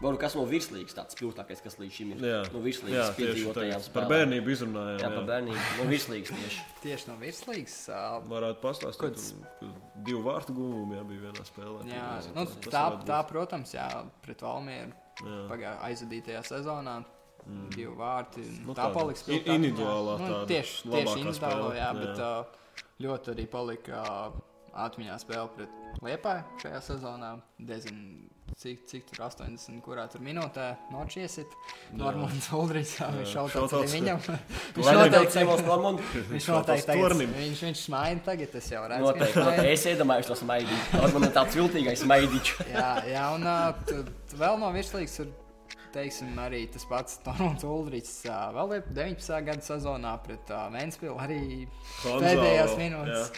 Varbūt 0.00 0.18
kas 0.20 0.34
no 0.36 0.42
virslīgas 0.48 0.94
tāds 0.96 1.16
spilgtākais, 1.16 1.60
kas 1.64 1.76
līdz 1.80 1.92
šim 1.92 2.10
ir. 2.14 2.22
Jā, 2.24 2.38
no 2.52 2.60
jā 2.60 2.64
virslīgas 2.66 3.10
piedzīvotajām 3.16 3.84
tā. 3.84 3.92
Par 3.94 4.06
bērnību 4.10 4.52
izrunājām. 4.52 4.98
Jā, 5.00 5.10
par 5.12 5.26
bērnību. 5.28 5.60
No 5.78 5.86
virslīgas 5.92 6.32
tieši. 6.36 6.64
Tieši 6.84 7.08
no 7.10 7.16
virslīgas. 7.20 7.76
uh, 7.92 8.16
Varētu 8.32 8.60
pastāstīt, 8.64 9.00
Kāds- 9.04 9.28
ka 9.60 9.70
divu 10.08 10.22
vārtu 10.26 10.56
gūmi 10.56 10.98
jā, 10.98 11.04
bija 11.12 11.24
vienā 11.28 11.46
spēlē. 11.48 11.84
Jā, 11.92 12.08
Tas- 12.16 12.30
nu, 12.34 12.46
tā, 12.66 12.72
tā, 12.72 13.20
būt. 13.22 13.30
protams, 13.32 13.72
jā, 13.76 13.88
pret 14.24 14.44
Valmieru 14.44 14.92
Jā. 15.22 15.72
aizvadītajā 15.88 16.44
sezonā. 16.48 16.98
Mm. 17.46 17.66
Divi 17.76 17.92
vārti. 17.94 18.42
Nu, 18.66 18.74
tā 18.74 18.88
tāda 18.88 18.96
paliks 18.96 19.22
individuālā 19.30 20.16
Nu, 20.18 20.38
tieši, 20.50 20.80
tieši 20.90 21.20
individuālā, 21.22 21.68
jā, 21.76 21.84
jā. 21.84 21.90
bet 22.00 22.18
uh, 22.18 22.65
ļoti 23.02 23.34
arī 23.34 23.48
palika 23.50 24.04
atmiņā 24.76 25.18
spēle 25.20 25.50
pret 25.56 25.82
Liepāju 26.04 26.60
šajā 26.60 26.80
sezonā. 26.84 27.30
Diezgan 27.56 28.00
cik, 28.60 28.82
cik 28.88 29.06
tur 29.08 29.22
80, 29.26 29.80
kurā 29.84 30.04
tur 30.12 30.22
minūtē 30.24 30.66
nošķiesit. 30.92 31.54
Normāls 31.96 32.48
Uldrichs, 32.56 32.94
viņš 33.00 33.32
Šautauts. 33.32 33.94
viņam. 33.94 34.20
viņš 34.76 34.90
noteikti, 34.98 35.32
Simons 35.34 35.64
Normund. 35.66 36.04
viņš 36.30 36.50
noteikti 36.52 36.88
tagad, 36.92 37.16
viņš, 37.32 37.64
viņš 37.68 37.86
smaida 37.88 38.26
tagad, 38.28 38.58
es 38.60 38.70
jau 38.72 38.84
redzu. 38.92 39.08
Noteikti. 39.08 39.66
Es 39.72 39.88
iedomājos 39.92 40.30
to 40.30 40.38
smaidīju. 40.42 40.82
Normund 41.00 41.30
ir 41.30 41.34
tāds 41.36 41.58
viltīgais 41.58 42.04
smaidīčs. 42.04 42.62
jā, 42.76 42.92
jā, 43.10 43.26
un 43.36 43.50
tu, 43.88 43.98
tu 44.30 44.40
vēl 44.40 44.60
no 44.60 44.72
virslīgas 44.76 45.20
ir, 45.24 45.32
teiksim, 45.96 46.34
arī 46.42 46.60
tas 46.72 46.84
pats 46.88 47.16
Torons 47.24 47.64
Ulrichs. 47.66 48.12
Vēl 48.28 48.74
ir 48.76 48.84
19. 48.94 49.38
gada 49.48 49.64
sezonā 49.64 50.12
pret 50.24 50.52
uh, 50.52 50.66
Vēnspili 50.74 51.14
arī 51.24 51.38
Hanzā 52.02 52.20
pēdējās 52.36 52.74
minūtes 52.78 53.30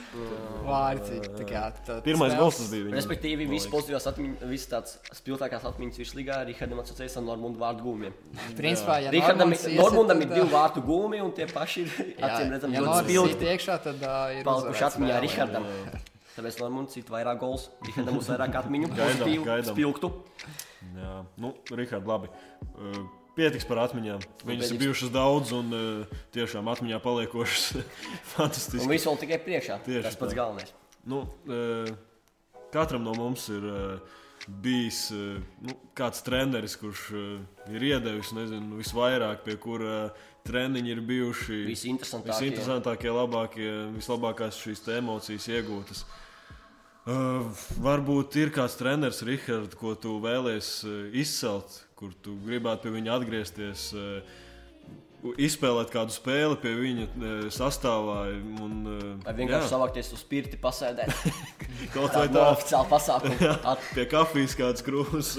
tā- 1.86 1.98
Pirmais 2.06 2.34
gols 2.38 2.58
tas 2.60 2.70
bija. 2.72 2.88
viņam, 2.88 2.98
Respektīvi, 2.98 3.46
visas 3.50 3.70
pozitīvās 3.72 4.08
atmiņas, 4.12 4.44
visas 4.50 4.70
tādas 4.72 4.96
spilgtākās 5.20 5.66
atmiņas 5.70 6.02
virslīgā 6.02 6.40
Rihardam 6.50 6.82
asociējas 6.84 7.18
ar 7.20 7.26
Normundu 7.28 7.62
vārdu 7.62 7.86
gūmiem. 7.86 8.18
Principā, 8.58 8.98
ja 9.06 9.14
Rihardam 9.14 9.54
Normundam 9.78 10.22
ir 10.26 10.32
divi 10.34 10.48
vārtu 10.52 10.82
gūmi, 10.84 11.22
un 11.24 11.32
tie 11.36 11.46
paši 11.50 11.84
ir 11.86 11.96
acīm 12.28 12.54
redzami 12.56 12.78
ja 12.78 13.00
spilgti. 13.02 13.38
iet 13.38 13.56
iekšā, 13.56 13.78
tad 13.88 14.02
uh, 14.02 14.22
ir 14.36 14.46
Palikuši 14.48 14.88
atmiņā. 14.90 15.20
Rihardam. 15.26 15.68
Tāpēc 16.38 16.58
Normunds 16.62 16.94
cita 16.94 17.16
vairāk 17.16 17.40
gols. 17.40 17.68
Rihardam 17.88 18.18
būs 18.20 18.28
vairāk 18.30 18.58
atmiņu, 18.62 18.90
pozitīvu, 18.94 19.60
spilgtu. 19.72 20.12
Jā, 20.98 21.14
nu, 21.42 21.54
Rihard, 21.74 22.06
labi. 22.08 22.30
Uh, 22.76 23.00
Pietiks 23.38 23.66
par 23.68 23.78
atmiņām. 23.84 24.22
Viņas 24.46 24.72
ir 24.74 24.80
bijušas 24.80 25.12
daudz 25.14 25.52
un 25.54 25.74
uh, 25.74 26.20
tiešām 26.34 26.70
atmiņā 26.72 26.98
paliekošas. 27.02 27.66
Un 27.78 28.22
Fantastiski. 28.34 28.88
viss 28.90 29.06
vēl 29.06 29.18
tikai 29.22 29.38
priekšā. 29.44 29.80
Tieši 29.86 30.06
Tas 30.08 30.18
pats 30.18 30.34
tā. 30.34 30.38
galvenais. 30.40 30.72
Nu, 31.08 31.22
uh, 31.46 31.90
katram 32.74 33.06
no 33.06 33.14
mums 33.18 33.46
ir 33.54 33.66
bijis 34.48 35.08
nu, 35.12 35.74
kāds 35.98 36.22
treneris, 36.24 36.76
kurš 36.80 37.08
ir 37.68 37.82
iedevis 37.90 38.30
nezinu, 38.32 38.78
visvairāk, 38.78 39.42
pie 39.44 39.58
kura 39.60 39.96
treniņi 40.46 40.92
ir 40.94 41.02
bijuši 41.04 41.58
Visinteresantākie. 41.66 42.32
visinteresantākie, 42.32 43.10
labākie, 43.12 43.68
vislabākās 43.98 44.60
šīs 44.62 44.86
emocijas 44.94 45.50
iegūtas. 45.52 46.06
Uh, 46.06 46.27
varbūt 47.08 48.36
ir 48.40 48.50
kāds 48.52 48.76
treneris, 48.78 49.22
Rihards, 49.24 49.76
ko 49.78 49.94
tu 49.98 50.18
vēlēsies 50.20 50.72
uh, 50.88 50.98
izcelt, 51.16 51.80
kur 51.98 52.12
tu 52.24 52.34
gribētu 52.44 52.84
pie 52.86 52.92
viņa 52.98 53.14
atgriezties, 53.14 53.84
uh, 53.96 54.36
izspēlēt 55.40 55.90
kādu 55.90 56.14
spēli 56.14 56.58
pie 56.62 56.74
viņa 56.78 57.06
uh, 57.08 57.46
sastāvā. 57.54 58.18
Un, 58.62 58.74
uh, 58.86 59.06
Vai 59.24 59.34
vienkārši 59.40 59.66
jā, 59.66 59.70
savākties 59.72 60.12
uz 60.14 60.24
spirti, 60.24 60.60
pasēdēt. 60.60 61.14
kaut 61.94 62.12
vai 62.12 62.26
Tāda 62.26 62.34
tā, 62.34 62.48
oficiāla 62.56 62.90
pasākuma. 62.90 63.54
At- 63.72 63.88
pie 63.94 64.04
kafijas 64.10 64.58
kāds 64.58 64.84
krūms. 64.86 65.32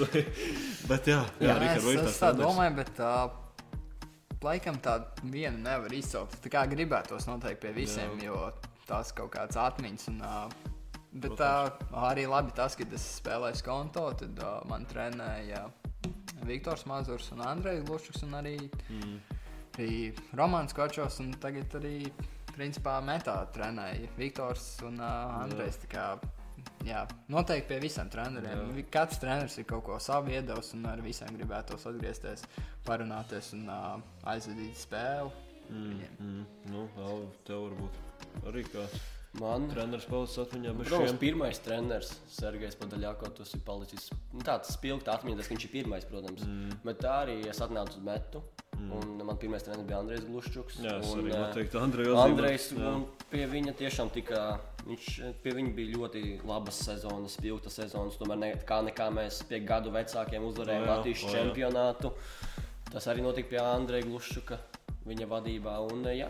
Bet 0.90 1.12
jā, 1.12 1.20
jā, 1.38 1.52
Jā, 1.52 1.60
Rihard, 1.60 1.86
vai 1.86 1.94
es, 1.94 2.00
ir 2.00 2.02
es 2.02 2.18
tāds 2.18 2.18
tā 2.24 2.32
domāju, 2.40 2.74
bet 2.80 3.04
uh, 3.04 3.30
laikam 4.42 4.80
tādu 4.82 5.30
vienu 5.30 5.62
nevar 5.62 5.92
izcelt. 5.94 6.34
Tā 6.42 6.52
kā 6.52 6.66
gribētos 6.72 7.28
noteikti 7.30 7.66
pie 7.68 7.76
visiem, 7.78 8.18
Jā. 8.18 8.32
jo 8.32 8.82
tās 8.90 9.14
kaut 9.14 9.30
kādas 9.36 9.60
atmiņas. 9.60 10.10
Un, 10.10 10.20
uh, 10.24 10.78
bet 11.12 11.40
uh, 11.42 11.68
arī 12.06 12.26
labi 12.30 12.54
tas, 12.56 12.76
ka 12.78 12.86
es 12.94 13.06
spēlēju 13.18 13.64
konto, 13.66 14.06
tad 14.20 14.42
uh, 14.42 14.60
man 14.70 14.86
trenēja 14.90 15.66
Viktors 16.46 16.86
Mazurs 16.88 17.30
un 17.34 17.42
Andrejs 17.44 17.84
Glušs 17.86 18.24
un 18.26 18.36
arī, 18.38 18.56
mm. 18.88 19.16
arī 19.76 19.94
Romanis 20.38 20.76
Kočos. 20.76 21.20
Un 21.22 21.34
tagad 21.42 21.74
arī 21.80 21.96
principā 22.54 22.98
metā 23.04 23.36
trenēja 23.54 24.10
Viktors 24.18 24.76
un 24.86 25.00
uh, 25.02 25.40
Andrejs. 25.42 25.82
Jā, 26.84 27.04
noteikti 27.32 27.68
pie 27.68 27.78
visiem 27.82 28.08
treneriem. 28.12 28.72
Jā. 28.76 28.86
Katrs 28.92 29.20
treneris 29.20 29.56
ir 29.60 29.66
kaut 29.68 29.84
ko 29.84 29.98
savu 30.00 30.32
iedavis, 30.32 30.72
un 30.76 30.86
ar 30.88 31.00
visiem 31.04 31.32
gribētos 31.36 31.86
atgriezties, 31.88 32.44
parunāties 32.86 33.52
un 33.56 33.68
uh, 33.68 33.94
aizvadīt 34.32 34.76
spēli. 34.80 35.48
Mm, 35.70 36.00
mm, 36.18 36.44
nu, 36.72 36.86
Alvi, 37.04 37.28
tev 37.46 37.66
varbūt 37.68 38.46
arī 38.50 38.64
kāds 38.72 39.19
Man 39.38 39.68
treneris 39.70 40.08
palicis 40.10 40.40
atmiņā 40.42 40.70
bez 40.74 40.88
šiem. 40.90 41.18
pirmais 41.20 41.60
treneris, 41.62 42.08
Sergejs 42.34 42.74
Padaļāko, 42.80 43.28
tas 43.36 43.52
ir 43.54 43.60
palicis 43.62 44.08
nu, 44.32 44.40
tāds 44.42 44.72
spilgts 44.74 45.12
atmiņā, 45.12 45.38
tas, 45.38 45.50
viņš 45.52 45.66
ir 45.68 45.70
pirmais, 45.70 46.06
protams. 46.08 46.42
Mm. 46.48 46.80
Bet 46.82 46.98
tā 47.04 47.12
arī 47.22 47.36
es 47.46 47.60
atnācu 47.62 48.00
uz 48.00 48.02
metu, 48.08 48.42
mm. 48.74 48.88
un 48.98 49.12
man 49.28 49.38
pirmais 49.38 49.62
treneris 49.62 49.86
bija 49.86 50.00
Andrejs 50.02 50.26
Gluščuks. 50.26 50.80
Jā, 50.82 50.96
es 50.98 51.12
un, 51.12 51.22
arī 51.22 51.30
eh, 51.30 51.44
noteikti 51.44 51.78
Andrejs, 51.78 52.66
un 52.74 53.06
pie 53.30 53.44
viņa 53.54 53.76
tiešām 53.78 54.10
tika, 54.16 54.42
viņš, 54.88 55.06
pie 55.46 55.54
viņa 55.60 55.76
bija 55.78 55.94
ļoti 55.94 56.24
labas 56.50 56.82
sezonas, 56.88 57.38
spilgta 57.38 57.70
sezonas, 57.70 58.18
tomēr 58.18 58.42
ne, 58.42 58.50
kā 58.66 58.80
nekā 58.90 59.12
mēs 59.14 59.44
pie 59.46 59.62
gadu 59.62 59.94
vecākiem 59.94 60.50
uzvarējām 60.50 60.88
jā, 60.88 60.90
Latvijas 60.90 61.24
jā. 61.28 61.36
čempionātu. 61.38 62.10
Tas 62.90 63.06
arī 63.06 63.22
notika 63.22 63.54
pie 63.54 63.62
Andreja 63.62 64.10
Gluščuka. 64.10 64.58
Viņa 65.08 65.26
vadībā, 65.30 65.78
un 65.90 66.04
jā, 66.12 66.28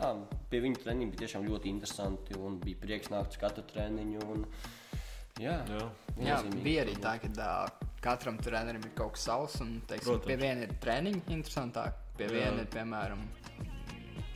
pie 0.51 0.61
viņa 0.63 0.83
treniņa 0.85 1.11
bija 1.11 1.21
tiešām 1.25 1.47
ļoti 1.49 1.73
interesanti. 1.73 2.37
un 2.39 2.61
Bija 2.63 2.79
prieks 2.85 3.11
nākt 3.11 3.35
uz 3.35 3.41
katru 3.43 3.65
treniņu. 3.73 4.21
Un, 4.31 4.45
jā, 5.43 5.57
Jā. 5.67 5.89
Jā, 6.21 6.37
bija 6.63 6.85
arī 6.85 6.95
tā, 7.03 7.17
ka 7.23 7.31
uh, 7.35 7.89
katram 8.05 8.39
trenerim 8.39 8.85
ir 8.87 8.93
kaut 8.95 9.17
kas 9.17 9.27
savs. 9.27 9.59
Un, 9.65 9.81
teiksim, 9.91 10.13
Protams. 10.13 10.27
pie 10.31 10.37
viena 10.39 10.67
ir 10.69 10.75
treniņi 10.85 11.23
interesantāk, 11.35 11.99
pie 12.17 12.29
Jā. 12.29 12.33
viena 12.37 12.63
ir 12.63 12.71
piemēram 12.73 13.27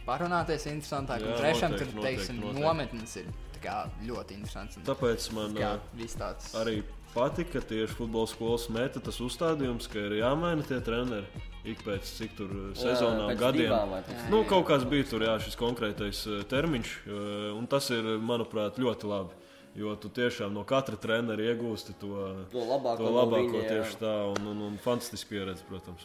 parunāties 0.05 0.67
interesantāk, 0.69 1.23
Jā, 1.25 1.31
un 1.31 1.41
trešam 1.41 1.73
noteikti, 1.73 1.95
tur 1.95 2.05
teiksim, 2.05 2.37
noteikti, 2.41 2.61
noteikti. 2.61 2.67
nometnes 2.67 3.17
ir 3.23 3.31
tā 3.55 3.63
kā, 3.65 3.77
ļoti 4.05 4.37
interesants. 4.41 4.77
Un, 4.81 4.87
Tāpēc 4.91 5.29
man 5.39 5.55
kā, 5.57 5.71
ā, 5.79 5.81
viss 5.97 6.19
tāds 6.21 6.51
arī 6.61 6.81
patika 7.15 7.61
tieši 7.63 7.95
futbola 7.95 8.27
skolas 8.29 8.67
meta 8.73 9.01
tas 9.03 9.21
uzstādījums, 9.23 9.87
ka 9.91 10.03
ir 10.03 10.17
jāmaina 10.19 10.65
tie 10.67 10.81
treneri 10.85 11.45
ik 11.65 11.81
pēc 11.87 12.11
cik 12.19 12.35
tur 12.39 12.51
ā, 12.51 12.65
sezonām, 12.77 13.31
pēc 13.33 13.41
gadiem. 13.41 13.71
divām 13.71 13.95
Jā. 13.97 14.27
Nu, 14.33 14.43
kaut 14.49 14.67
kāds 14.69 14.85
bija 14.89 15.07
tur, 15.09 15.25
jā, 15.25 15.37
šis 15.41 15.57
konkrētais 15.61 16.25
uh, 16.29 16.43
termiņš, 16.51 16.93
uh, 17.07 17.47
un 17.57 17.69
tas 17.71 17.89
ir, 17.95 18.09
manuprāt, 18.21 18.81
ļoti 18.83 19.11
labi. 19.11 19.41
Jo 19.75 19.97
tu 19.99 20.07
tiešām 20.15 20.53
no 20.55 20.63
katra 20.63 20.95
trenera 21.01 21.49
iegūsti 21.51 21.97
to, 21.99 22.27
To 22.53 22.67
labāko 22.69 23.01
to 23.01 23.09
no 23.09 23.15
labāko 23.17 23.57
viņa, 23.57 23.63
jā. 23.65 23.71
tieši 23.73 23.97
tā, 23.99 24.13
un, 24.31 24.51
un, 24.53 24.61
un 24.69 24.77
fantastiski 24.79 25.33
pieredze, 25.33 25.67
protams, 25.67 26.05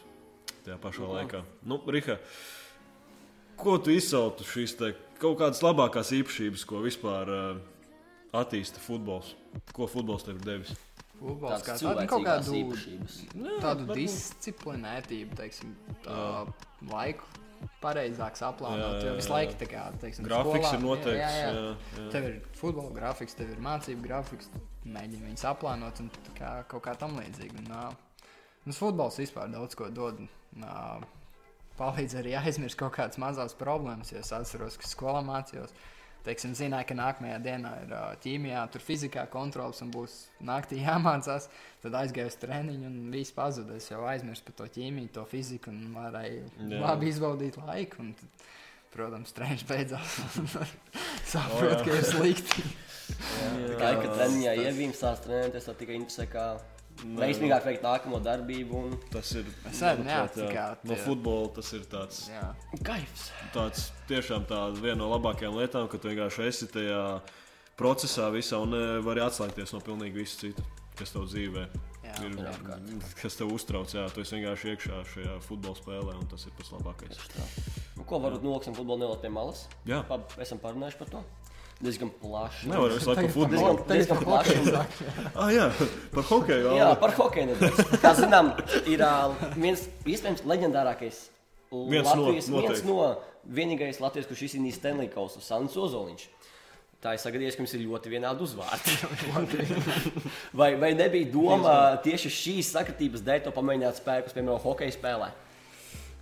tajā 0.64 0.78
pašā 0.82 1.04
Nu, 1.04 1.12
laikā. 1.14 1.42
Nu, 1.70 1.78
Riha, 1.86 2.16
ko 3.60 3.76
tu 3.78 3.94
izsautu 3.94 4.46
šīs 4.48 4.74
te 4.80 4.94
kaut 5.22 5.38
kādas 5.38 5.62
labākās 5.62 6.10
īpašības, 6.18 6.66
ko 6.66 6.82
vispār 6.82 7.30
uh, 7.30 7.60
attīsta 8.42 8.82
futbols? 8.82 9.36
Ko 9.76 9.86
futbols 9.90 10.26
tev 10.26 10.40
ir 10.40 10.48
devis? 10.48 10.74
Futbols, 11.20 11.62
kā 11.66 11.76
Tāds 11.76 12.08
kaut 12.10 12.24
kādu 12.26 12.56
īpašības. 12.62 13.18
tādu 13.62 13.86
varbūt. 13.86 14.00
disciplinētību, 14.00 15.36
teiksim, 15.38 15.76
tā, 16.04 16.16
laiku 16.90 17.24
pareizāk 17.82 18.38
saplānot. 18.40 18.96
Jā, 18.96 19.00
jā, 19.02 19.06
Jo 19.10 19.14
visu 19.18 19.28
jā. 19.28 19.34
laiku 19.36 19.56
tā 19.60 19.66
kā, 19.68 19.82
teiksim, 20.00 20.24
Grafiks 20.24 20.66
skolā- 20.66 20.74
ir 20.74 20.80
noteikts. 20.80 21.20
Jā, 21.20 21.30
jā, 21.30 21.52
jā, 21.52 21.52
jā. 21.60 21.76
jā. 22.00 22.10
Tev 22.14 22.24
ir 22.30 22.40
futbola 22.56 22.92
grafiks, 22.96 23.34
tev 23.36 23.50
ir 23.52 23.60
mācību 23.66 24.02
grafiks, 24.06 24.48
mēģini 24.86 25.26
viņus 25.28 25.44
aplānot 25.52 26.00
un 26.00 26.10
tā 26.10 26.34
kā, 26.38 26.52
kaut 26.72 26.82
kā 26.88 26.96
tam 26.96 27.18
līdzīgi. 27.20 27.58
Un, 27.66 27.72
uh, 27.72 28.28
mums 28.64 28.78
futbols 28.80 29.18
vispār 29.20 29.52
daudz 29.52 29.76
ko 29.76 29.90
dod. 29.92 30.20
Un, 30.24 30.64
uh, 30.64 31.00
palīdz 31.80 32.16
arī 32.20 32.32
aizmirst 32.40 32.76
kaut 32.80 32.92
kādas 32.96 33.16
mazas 33.20 33.54
problēmas. 33.54 34.10
Jo 34.12 34.18
es 34.24 34.32
atceros, 34.32 34.76
ka 34.80 34.88
skolā 34.88 35.20
mācījos. 35.24 35.70
Teiksim, 36.24 36.52
zināju, 36.56 36.84
ka 36.90 36.96
nākamajā 36.98 37.38
dienā 37.44 37.70
ir 37.84 37.92
ķīmijā, 38.20 38.64
tur 38.72 38.84
fizikā 38.84 39.24
kontrols 39.32 39.80
un 39.84 39.92
būs 39.94 40.16
naktī 40.44 40.82
jāmācās. 40.88 41.48
Tad 41.80 41.96
aizgāju 42.02 42.32
uz 42.32 42.38
treniņu 42.42 42.88
un 42.90 42.98
viss 43.14 43.34
pazuda. 43.36 43.78
Es 43.80 43.88
jau 43.88 44.02
aizmirsu 44.08 44.44
par 44.48 44.58
to 44.60 44.68
ķīmiju, 44.76 45.12
to 45.16 45.24
fiziku 45.30 45.72
un 45.72 45.94
varēju 45.96 46.42
Jā. 46.44 46.82
labi 46.84 47.08
izbaudīt 47.12 47.56
laiku. 47.62 48.04
Un, 48.04 48.12
tad, 48.18 48.44
protams, 48.92 49.32
treniņš 49.36 49.64
beidzās. 49.70 50.18
Saprotu, 51.32 51.72
jā. 51.72 51.80
ka 51.86 51.96
ir 51.96 52.08
slikti. 52.08 52.68
Tā 53.80 53.94
kā 53.96 54.04
ir 54.04 54.12
treniņā 54.12 54.52
ievīms 54.66 55.00
tās 55.02 55.24
trenēties, 55.24 55.66
tad 55.66 55.80
tikai 55.80 55.96
interesē, 55.98 56.26
kā 56.30 56.44
veiksmīgāk 57.04 57.66
veikt 57.66 57.84
nākamo 57.84 58.20
darbību 58.24 58.80
un 58.80 58.96
Tas 59.12 59.32
ir 59.38 59.48
jā, 59.48 60.22
tā 60.34 60.48
kā 60.52 60.64
no 60.86 60.96
futbola 61.00 61.50
tas 61.56 61.72
ir 61.76 61.84
tāds. 61.90 62.22
Jā. 62.32 62.48
kaifs. 62.86 63.30
tāds 63.54 63.90
tiešām 64.10 64.46
tā 64.50 64.62
viena 64.78 65.00
no 65.02 65.10
labākajām 65.14 65.56
lietām, 65.60 65.88
ka 65.90 66.00
tu 66.00 66.12
vienkārši 66.12 66.48
esi 66.48 66.70
tajā 66.72 67.04
procesā 67.80 68.28
visā 68.34 68.60
un 68.60 68.76
eh, 68.76 68.98
vari 69.04 69.24
atslēgties 69.24 69.72
no 69.76 69.80
pilnīgi 69.84 70.20
visu 70.20 70.44
citu, 70.44 70.64
kas 70.98 71.14
tev 71.14 71.24
dzīvē 71.30 71.64
Jā, 72.04 72.14
ir. 72.26 72.36
pirmkārt. 72.36 73.14
Kas 73.20 73.38
tev 73.38 73.52
uztrauc, 73.54 73.92
jā, 73.96 74.06
tu 74.12 74.24
esi 74.24 74.36
vienkārši 74.36 74.74
iekšā 74.74 75.02
šajā 75.14 75.36
futbola 75.46 75.78
spēlē, 75.78 76.16
un 76.20 76.28
tas 76.30 76.44
ir 76.48 76.56
pats 76.58 76.74
labākais. 76.76 77.20
Nu, 77.96 78.04
ko 78.08 78.20
varbūt 78.20 78.44
noliksim 78.44 78.76
futbolu 78.76 79.04
nelikt 79.04 79.24
pie 79.24 79.32
malas? 79.32 79.64
Jā. 79.88 80.02
Pa, 80.08 80.20
esam 80.42 80.60
parunājuši 80.62 81.00
par 81.00 81.14
to. 81.14 81.24
Diezgan 81.80 82.10
plaši. 82.20 82.68
Nevar 82.68 82.92
visu 82.92 83.08
laiku 83.08 83.32
futbolu. 83.32 83.78
Diezgan, 83.88 83.88
diezgan 83.88 84.24
plaši. 84.26 84.56
Ah, 85.32 85.48
jā, 85.48 85.66
par 86.12 86.26
hokeju. 86.28 86.74
Jā, 86.76 86.88
par 87.00 87.14
hokeju 87.16 87.52
nedaudz. 87.54 87.94
Kā 88.02 88.12
zinām, 88.18 88.52
ir 88.84 89.04
viens 89.56 89.86
iespējams 90.04 90.44
leģendārākais 90.44 91.22
Viens 91.70 92.02
no, 92.02 92.24
Latvijas, 92.26 92.48
viens 92.50 92.50
noteikti. 92.50 92.86
no 92.88 93.54
vienīgais 93.54 94.00
Latvijas, 94.02 94.26
kurš 94.26 94.48
izcīnīja 94.48 94.74
Stanley 94.74 95.10
Kausu, 95.10 95.42
Sants 95.44 95.76
Ozoliņš. 95.78 96.24
Tā 97.00 97.14
ir 97.14 97.20
sagadījies, 97.22 97.54
ka 97.56 97.62
jums 97.62 97.74
ir 97.78 97.84
ļoti 97.86 98.10
vienādi 98.12 98.42
uzvārdi. 98.44 98.96
vai, 100.60 100.74
vai 100.82 100.90
nebija 100.98 101.30
doma 101.32 101.76
tieši 102.04 102.32
šīs 102.34 102.72
sakritības 102.74 103.22
dēļ 103.24 103.46
to 103.46 103.54
pamēģināt 103.54 104.02
spēkus, 104.02 104.34
piemēram, 104.36 104.60
hokeja 104.66 104.96
spēlē? 104.98 105.30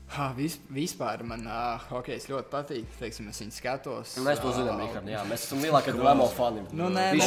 Ha, 0.09 0.31
vis, 0.33 0.57
vispār 0.73 1.21
man 1.29 1.43
uh, 1.45 1.83
hokejs 1.91 2.29
ļoti 2.31 2.49
patīk. 2.53 2.93
Teiksim, 2.97 3.27
es 3.29 3.43
viņu 3.43 3.57
skatos. 3.59 4.15
Mēs 4.25 4.41
to 4.41 4.53
zinām, 4.57 4.81
Rihard. 4.81 5.09
Jā, 5.13 5.25
mēs 5.29 5.45
esam 5.45 5.61
lielākie 5.61 5.93
Dāmo 5.97 6.29
fani. 6.33 6.63
Nu, 6.73 6.89
nē, 6.89 7.11
nē. 7.13 7.19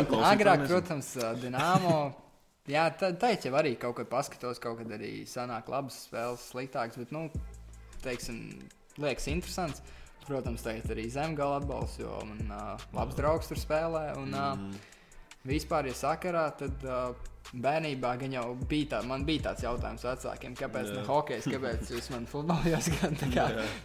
laikos. 0.00 0.14
klausītāji 0.14 0.30
Agrāk, 0.30 0.64
protams, 0.70 1.10
Dienāmo. 1.42 1.98
Jā, 2.72 2.88
tā, 2.98 3.12
jau 3.46 3.52
arī 3.54 3.76
kaut 3.78 3.94
kad 4.00 4.08
paskatos, 4.10 4.58
kaut 4.58 4.80
kad 4.80 4.96
arī 4.96 5.20
sanāk 5.30 5.68
labas 5.70 6.00
spēles, 6.08 6.48
sliktākas. 6.50 6.98
Bet, 6.98 7.12
nu, 7.14 7.28
teiksim, 8.02 8.40
liekas 8.98 9.28
interesants. 9.30 9.84
Protams, 10.26 10.64
tagad 10.66 10.90
arī 10.90 11.04
zemgala 11.12 11.60
atbalsts, 11.60 12.00
jo 12.00 12.16
man 12.26 12.48
uh, 12.50 12.86
labs 12.96 13.14
draugs 13.14 13.46
tur 13.46 13.60
spēlē. 13.60 14.08
Un, 14.18 14.34
uh, 14.34 14.96
vispār, 15.46 15.86
ja 15.86 15.94
sakarā, 15.94 16.48
tad 16.58 16.82
uh, 16.82 17.12
bērnībā 17.52 18.12
gan 18.20 18.34
jau 18.36 18.44
bija, 18.68 18.88
tā, 18.94 19.00
man 19.08 19.24
bija 19.28 19.48
tāds 19.48 19.64
jautājums 19.66 20.04
vecākiem, 20.06 20.56
kāpēc 20.58 20.92
ne 20.96 21.04
hokejs, 21.06 21.48
kāpēc 21.52 21.90
jūs 21.94 22.10
man 22.14 22.28
futbolā 22.30 22.72
jāskat. 22.74 23.24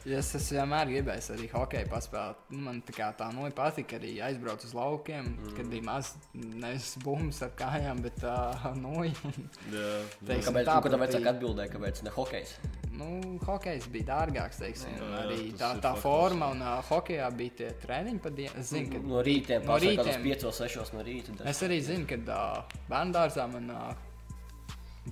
Es 0.05 0.33
esmu 0.39 0.57
vienmēr 0.59 0.93
gribējis 0.95 1.31
arī 1.35 1.49
hokeju 1.53 1.91
paspēlēt. 1.91 2.45
Nu, 2.55 2.61
Man 2.71 2.79
tā 2.87 2.93
kā 2.95 3.09
tā 3.17 3.27
nu 3.35 3.47
patika 3.55 3.97
arī 3.97 4.13
aizbraukt 4.23 4.63
uz 4.67 4.75
laukiem, 4.77 5.33
mm. 5.33 5.55
kad 5.57 5.71
bija 5.71 5.87
maz 5.87 6.13
nevis 6.33 6.93
bumbas 7.03 7.41
ar 7.43 7.51
kājām, 7.59 8.03
bet 8.05 8.21
uh, 8.23 8.69
nu, 8.83 9.03
Jā, 9.03 9.89
Teiksim, 10.21 10.51
Kāpēc 10.51 10.69
tā 10.69 11.01
vecāki 11.01 11.33
atbildēja, 11.33 11.73
kāpēc 11.75 12.05
ne 12.07 12.15
hokejs? 12.15 12.55
nu, 13.01 13.39
hokejs 13.45 13.87
bija 13.91 14.07
dārgāks. 14.11 14.59
Teiksim, 14.61 14.93
Jā, 14.95 15.01
jā, 15.03 15.21
arī 15.25 15.39
tā, 15.57 15.71
tā 15.83 15.93
forma 15.99 16.51
un 16.53 16.61
uh, 16.63 16.79
hokejā 16.89 17.27
bija 17.37 17.57
tie 17.61 17.69
treniņi 17.81 18.21
pa 18.23 18.31
dienu. 18.35 18.53
Es 18.61 18.71
ka 18.71 19.01
No 19.11 19.23
rītiem, 19.25 19.65
no 19.65 19.73
no 19.73 19.79
rītiem. 19.81 20.05
rītiem. 20.07 20.25
5, 20.27 20.47
6 20.59 20.93
no 20.95 21.05
rīta. 21.07 21.35
Es 21.49 21.61
arī 21.65 21.79
zinu, 21.85 22.07
ka 22.09 22.19
uh, 22.21 22.77
bērnu 22.91 23.15
dārzā 23.15 23.47
man 23.53 23.69
uh, 23.73 23.91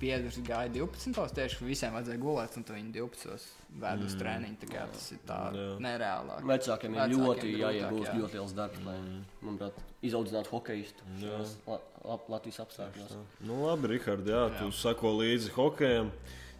biedrs 0.00 0.38
gāja 0.46 0.70
12. 0.72 1.34
tieši 1.36 1.64
visiem 1.66 1.94
vajadzēja 1.96 2.22
gulēt, 2.22 2.56
un 2.58 2.66
viņi 2.68 2.92
12. 2.96 3.46
vēd 3.82 4.04
uz 4.06 4.16
treniņu. 4.20 4.58
Tā 4.62 4.70
kā 4.70 4.86
tas 4.94 5.06
ir 5.14 5.22
tā 5.28 5.38
Jā. 5.56 5.68
nereālāk. 5.86 6.44
Vecākiem 6.50 6.96
ir 6.96 7.02
Vecākiem 7.02 7.24
ļoti 7.26 7.54
jāiegūst 7.58 8.10
jā. 8.10 8.18
ļoti 8.22 8.38
liels 8.40 8.56
darbs, 8.58 8.82
lai, 8.86 8.98
manuprāt, 9.42 9.80
izaudzinātu 10.06 10.54
hokeistu 10.54 11.16
Jā. 11.22 11.40
La 11.66 11.80
La 12.00 12.16
Latvijas 12.32 12.62
apstākļos. 12.64 13.16
Nu, 13.44 13.58
labi, 13.66 13.90
Rihard, 13.94 14.28
jā, 14.28 14.46
jā. 14.48 14.60
tu 14.60 14.70
sako 14.72 15.12
līdzi 15.18 15.52
hokejam. 15.52 16.08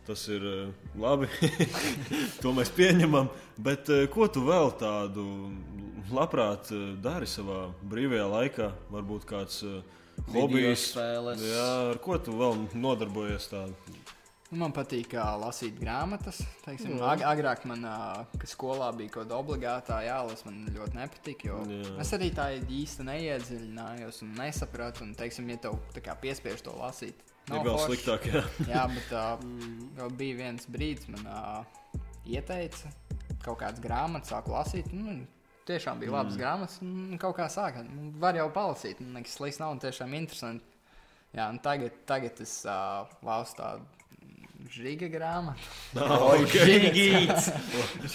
Tas 0.07 0.27
ir 0.33 0.45
eh, 0.47 0.91
labi. 0.99 1.29
to 2.43 2.55
mēs 2.57 2.73
pieņemam. 2.75 3.29
Bet 3.61 3.91
eh, 3.93 4.07
ko 4.13 4.29
tu 4.33 4.45
vēl 4.47 4.73
tādu 4.81 5.25
labprāt 6.11 6.73
eh, 6.75 6.93
dari 7.03 7.29
savā 7.31 7.67
brīvajā 7.91 8.29
laikā? 8.35 8.71
Varbūt 8.95 9.29
kāds 9.29 9.61
hobijs. 10.33 10.91
spēles. 10.95 11.45
Jā, 11.45 11.69
ar 11.93 12.01
ko 12.03 12.17
tu 12.19 12.35
vēl 12.41 12.65
nodarbojies 12.75 13.53
tādu? 13.53 13.77
Nu, 14.51 14.59
Man 14.65 14.73
patīk 14.75 15.13
uh, 15.15 15.37
lasīt 15.39 15.77
grāmatas. 15.79 16.41
Teiksim, 16.65 16.97
ag 17.07 17.21
agrāk 17.23 17.63
man, 17.71 17.85
uh, 17.87 18.41
skolā 18.51 18.89
bija 18.99 19.13
kaut 19.15 19.29
kāda 19.29 19.37
obligātā 19.39 20.01
jālasa, 20.03 20.49
man 20.49 20.65
ļoti 20.75 20.99
nepatika. 20.99 21.53
jo 21.53 21.61
Jā. 21.71 21.93
Es 22.03 22.11
arī 22.17 22.33
tā 22.35 22.49
īsti 22.59 23.07
neiedziļinājos 23.07 24.25
un 24.27 24.33
nesapratu. 24.41 25.05
Un, 25.07 25.15
teiksim, 25.15 25.47
ja 25.55 25.61
tev 25.69 25.79
tā 25.95 26.03
kā 26.03 26.19
piespiež 26.19 26.65
to 26.67 26.75
lasīt, 26.81 27.23
Ir 27.49 27.65
vēl 27.65 27.75
forši. 27.75 27.87
sliktāk, 27.89 28.27
jā. 28.31 28.43
Jā, 28.75 28.87
bet 28.93 29.13
uh, 29.17 30.11
bija 30.19 30.39
viens 30.39 30.69
brīdis, 30.71 31.09
man 31.11 31.27
uh, 31.27 32.03
ieteica 32.29 32.93
kaut 33.45 33.63
kādas 33.63 33.83
grāmatas, 33.83 34.31
sāku 34.31 34.55
lasīt. 34.55 34.91
Nu, 34.95 35.17
tiešām 35.67 36.03
bija 36.03 36.15
labas 36.15 36.37
mm. 36.37 36.43
grāmatas, 36.43 36.77
un 36.85 37.21
kaut 37.23 37.39
kā 37.39 37.49
sāka. 37.53 37.83
Nu, 37.87 38.11
var 38.23 38.39
jau 38.39 38.51
palasīt, 38.55 39.01
nekas 39.03 39.39
slikts 39.39 39.61
nav, 39.63 39.75
un 39.75 39.83
tiešām 39.83 40.15
interesanti. 40.19 40.67
Jā, 41.35 41.47
un 41.47 41.61
tagad, 41.63 41.95
tagad 42.11 42.43
es 42.43 42.61
uh, 42.67 43.07
lausu 43.27 43.59
tādu 43.59 44.00
žiga 44.69 45.09
grāmatu. 45.11 45.65
Oi, 45.97 46.45
žigīts! 46.53 47.49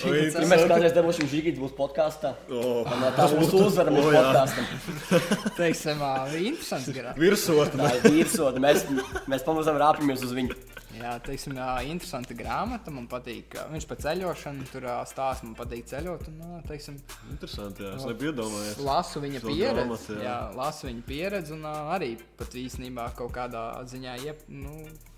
Ja 0.04 0.46
mēs 0.46 0.64
kādreiz 0.70 0.94
dabūsim 0.96 1.30
žigīts 1.32 1.62
būs 1.62 1.74
podkāstā, 1.78 2.36
tad 2.46 3.06
tas 3.18 3.36
būs 3.38 3.56
uzvara 3.66 3.94
mūsu 3.96 4.14
podkāstam. 4.14 4.70
Teiksim, 5.60 6.04
uh, 6.06 6.38
interesants 6.38 6.92
grāmatas. 6.92 7.22
Virsotne. 7.24 7.84
Tā 7.84 7.98
ir 7.98 8.18
virsotne. 8.20 8.64
Mēs, 8.68 8.86
mēs 9.32 9.48
pamazām 9.48 9.80
rāpjamies 9.82 10.26
uz 10.28 10.36
viņu. 10.38 10.60
Jā, 10.96 11.12
teiksim, 11.26 11.58
jā, 11.60 11.70
interesanta 11.92 12.36
grāmata. 12.38 12.92
Man 12.94 13.08
patīk, 13.12 13.56
viņš 13.72 13.88
par 13.90 14.00
ceļošanu 14.04 14.68
tur 14.72 14.86
stāsta. 15.10 15.48
Man 15.48 15.56
patīk 15.58 15.90
ceļot. 15.92 16.30
Un, 16.32 16.38
uh, 16.46 16.62
teiksim, 16.70 17.00
Interesanti, 17.34 17.84
jā. 17.84 17.96
Es 17.98 18.06
nebiju 18.08 18.32
iedomājies. 18.32 18.80
lasu 18.86 19.24
viņa 19.24 19.42
pieredzi. 19.44 19.82
grāmatu, 19.82 20.16
jā. 20.16 20.24
Jā, 20.28 20.38
lasu 20.56 20.88
viņa 20.90 21.04
pieredzi. 21.10 21.54
Un 21.58 21.68
arī 21.72 22.12
pat 22.40 22.56
īstenībā 22.62 23.10
kaut 23.20 23.34
kādā 23.36 23.66
ziņā 23.92 24.16
iep, 24.24 24.46
nu, 24.52 24.74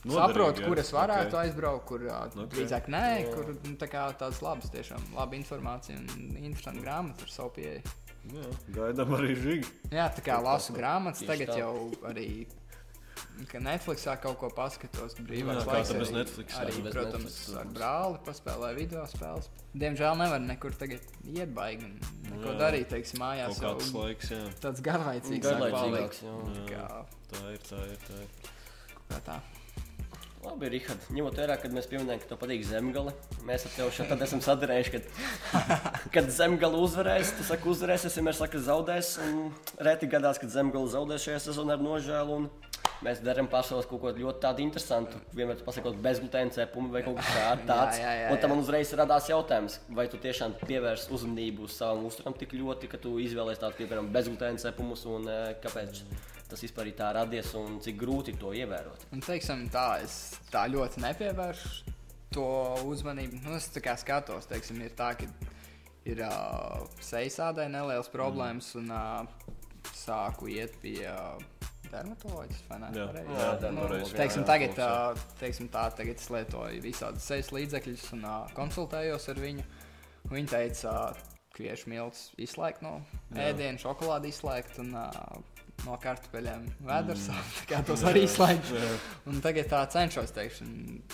saprotu, 0.08 0.64
jā. 0.64 0.72
kur 0.72 0.82
es 0.82 0.92
varētu 0.96 1.30
Ok. 1.30 1.34
okay. 1.36 1.46
aizbraukt, 1.46 1.86
kur 1.90 2.08
Ok. 2.08 2.36
okay. 2.36 2.50
drīzāk 2.56 2.90
nē, 2.94 3.06
kur 3.34 3.54
nu, 3.54 3.76
tā 3.78 3.90
kā 3.92 4.08
tādas 4.18 4.42
labas, 4.46 4.72
tiešām 4.74 5.14
laba 5.18 5.38
informācija 5.38 6.00
un 6.00 6.38
interesanta 6.42 6.82
grāmata 6.84 7.28
ar 7.28 7.34
savu 7.34 7.54
pieeju. 7.60 7.82
Jā, 8.28 8.48
gaidām 8.76 9.14
arī 9.16 9.36
žīgi. 9.40 9.70
Jā, 9.94 10.10
tā 10.12 10.24
kā 10.26 10.42
lasu 10.44 10.74
grāmatas, 10.76 11.24
tagad 11.28 11.54
jau 11.56 11.74
arī. 12.10 12.48
Ka 13.52 13.60
Netflixā 13.64 14.16
kaut 14.22 14.38
ko 14.42 14.50
paskatos, 14.50 15.16
brīvāk 15.20 15.60
Jā, 15.60 15.66
kā 15.66 15.74
laiks 15.78 15.92
tad 15.92 16.00
bez 16.02 16.10
arī- 16.12 16.18
Netflixa? 16.20 16.62
Arī, 16.64 16.84
Bez 16.84 16.94
protams, 16.94 17.24
Netflixa, 17.26 17.60
ar 17.60 17.66
brāli 17.78 18.20
paspēlēju 18.28 18.76
video 18.82 19.06
spēles. 19.06 19.50
Diemžēl 19.78 20.18
nevar 20.18 20.40
nekur 20.40 20.72
tagad 20.78 21.00
iet 21.26 21.54
baigi 21.54 21.86
un 21.86 22.00
neko 22.32 22.54
Jā. 22.54 22.58
darīt, 22.64 22.88
teiksim, 22.94 23.20
mājās. 23.22 23.60
Kaut 23.60 23.62
jau 23.62 23.76
kāds 23.78 23.94
laiks, 23.94 24.32
jā. 24.34 24.42
Tāds 24.62 24.82
garlaicīgs, 24.82 25.46
Garlaicīgāks, 25.46 26.24
palikt. 26.24 26.72
jā. 26.72 26.88
Tā 27.32 27.38
Tā 27.38 27.54
ir, 27.54 27.60
tā 27.70 27.86
ir. 27.92 27.98
Tā 28.08 28.20
ir. 28.24 28.28
kā 29.10 29.22
tā. 29.32 29.40
Labi, 30.46 30.70
Rihard, 30.70 31.02
ņemot 31.12 31.36
vērā, 31.36 31.56
kad 31.60 31.74
mēs 31.74 31.88
pieminējām, 31.92 32.20
ka 32.22 32.28
tev 32.30 32.38
patīk 32.40 32.62
zemgale, 32.64 33.12
mēs 33.44 33.66
ar 33.68 33.72
tevi 33.76 33.92
šeit 33.98 34.22
esam 34.22 34.40
sadarējuši, 34.46 34.92
kad, 34.94 35.04
kad 36.16 36.30
zemgale 36.32 36.78
uzvarēs, 36.80 37.34
tu 37.36 37.44
saki, 37.44 37.68
uzvarēs, 37.68 38.06
es 38.08 38.16
vienmēr 38.16 38.38
saku, 38.38 38.62
zaudēs. 38.64 39.18
un 39.26 39.52
Reti 39.84 40.08
gadās, 40.08 40.40
kad 40.40 40.50
zemgale 40.54 40.88
zaudēs 40.94 41.26
šajā 41.28 41.42
sezonā 41.50 41.76
ar 41.76 41.84
nožēlu. 41.84 42.38
un 42.38 42.50
Mēs 43.06 43.20
darām 43.22 43.46
pašos 43.52 43.86
kaut 43.86 44.02
ko 44.02 44.12
ļoti 44.18 44.42
tādu 44.42 44.64
interesantu. 44.64 45.20
Vienmēr 45.38 45.60
pasakot, 45.66 45.98
bezglutēna 46.02 46.54
cepumu 46.56 46.90
vai 46.94 47.04
kaut 47.06 47.20
kas 47.20 47.30
tāds. 47.68 48.00
Jā, 48.00 48.06
jā, 48.08 48.14
jā, 48.24 48.30
Un 48.34 48.40
tam 48.42 48.54
man 48.56 48.62
uzreiz 48.64 48.94
radās 48.98 49.28
jautājums, 49.30 49.78
vai 49.94 50.08
tu 50.10 50.18
tiešām 50.22 50.56
pievērsi 50.64 51.12
uzmanību 51.14 51.70
savam 51.70 52.08
uzturam 52.10 52.34
tik 52.38 52.56
ļoti, 52.58 52.90
ka 52.90 53.00
tu 53.02 53.18
izvēlējies 53.22 53.62
tādu, 53.62 53.78
piemēram, 53.82 54.10
bezglutēna 54.16 54.64
cepumus, 54.64 55.06
un 55.14 55.30
eh, 55.30 55.52
kāpēc 55.62 56.02
tas 56.50 56.64
vispār 56.64 56.90
ir 56.90 56.96
tā 56.98 57.12
radies 57.14 57.52
un 57.60 57.78
cik 57.84 58.00
grūti 58.00 58.34
to 58.42 58.54
ievērot. 58.56 59.06
Un, 59.12 59.22
teiksim, 59.22 59.68
tā, 59.74 60.00
es 60.06 60.40
tā 60.54 60.64
ļoti 60.72 61.04
nepievēršu 61.04 61.94
to 62.34 62.48
uzmanību. 62.88 63.44
Nu, 63.44 63.54
es 63.60 63.70
tā 63.74 63.84
kā 63.84 63.94
skatos, 64.00 64.50
teiksim, 64.50 64.80
ir 64.86 64.96
tā, 64.98 65.12
ka 65.20 65.28
ir 66.08 66.24
uh, 66.26 66.88
sejas 67.04 67.38
ādai 67.44 67.68
nelielas 67.72 68.10
problēmas, 68.12 68.72
un 68.80 68.90
uh, 68.90 69.54
sāku 69.94 70.50
iet 70.52 70.80
pie 70.82 71.04
uh, 71.12 71.36
dermatoloģijas. 71.94 72.62
vai 72.70 72.80
ne? 72.84 72.92
Jā, 72.96 73.08
Pareizi? 73.12 73.38
jā, 73.38 73.48
Nu, 73.54 73.62
dermatoloģijas, 73.64 74.14
teiksim, 74.20 74.44
jā, 74.44 74.50
tagad, 74.52 74.82
jā. 74.84 74.92
uh, 75.12 75.26
teiksim, 75.42 75.72
tā, 75.74 75.88
tagad 75.98 76.22
es 76.22 76.30
lietoju 76.34 76.84
visādus 76.84 77.28
sejas 77.32 77.52
līdzekļus 77.56 78.06
un 78.18 78.28
uh, 78.28 78.54
konsultējos 78.58 79.28
ar 79.34 79.42
viņu. 79.44 79.66
Viņa 80.28 80.54
teica, 80.54 80.96
uh, 81.12 81.36
kviešu 81.58 81.90
miltus 81.92 82.28
izslēgt 82.38 82.84
no 82.86 83.00
Jā. 83.32 83.50
ēdienu, 83.50 83.82
šokolādi 83.82 84.32
izslēgt 84.34 84.78
un 84.84 84.94
uh, 84.98 85.38
no 85.86 85.98
kartupeļiem 86.02 86.68
vēders. 86.86 87.28
Mm. 87.34 87.56
Kā 87.72 87.82
tos. 87.88 88.04
Jā. 88.06 88.92
Un 89.30 89.42
tagad 89.46 89.70
tā 89.72 89.82
cenšos 89.94 90.34
teikt, 90.36 90.62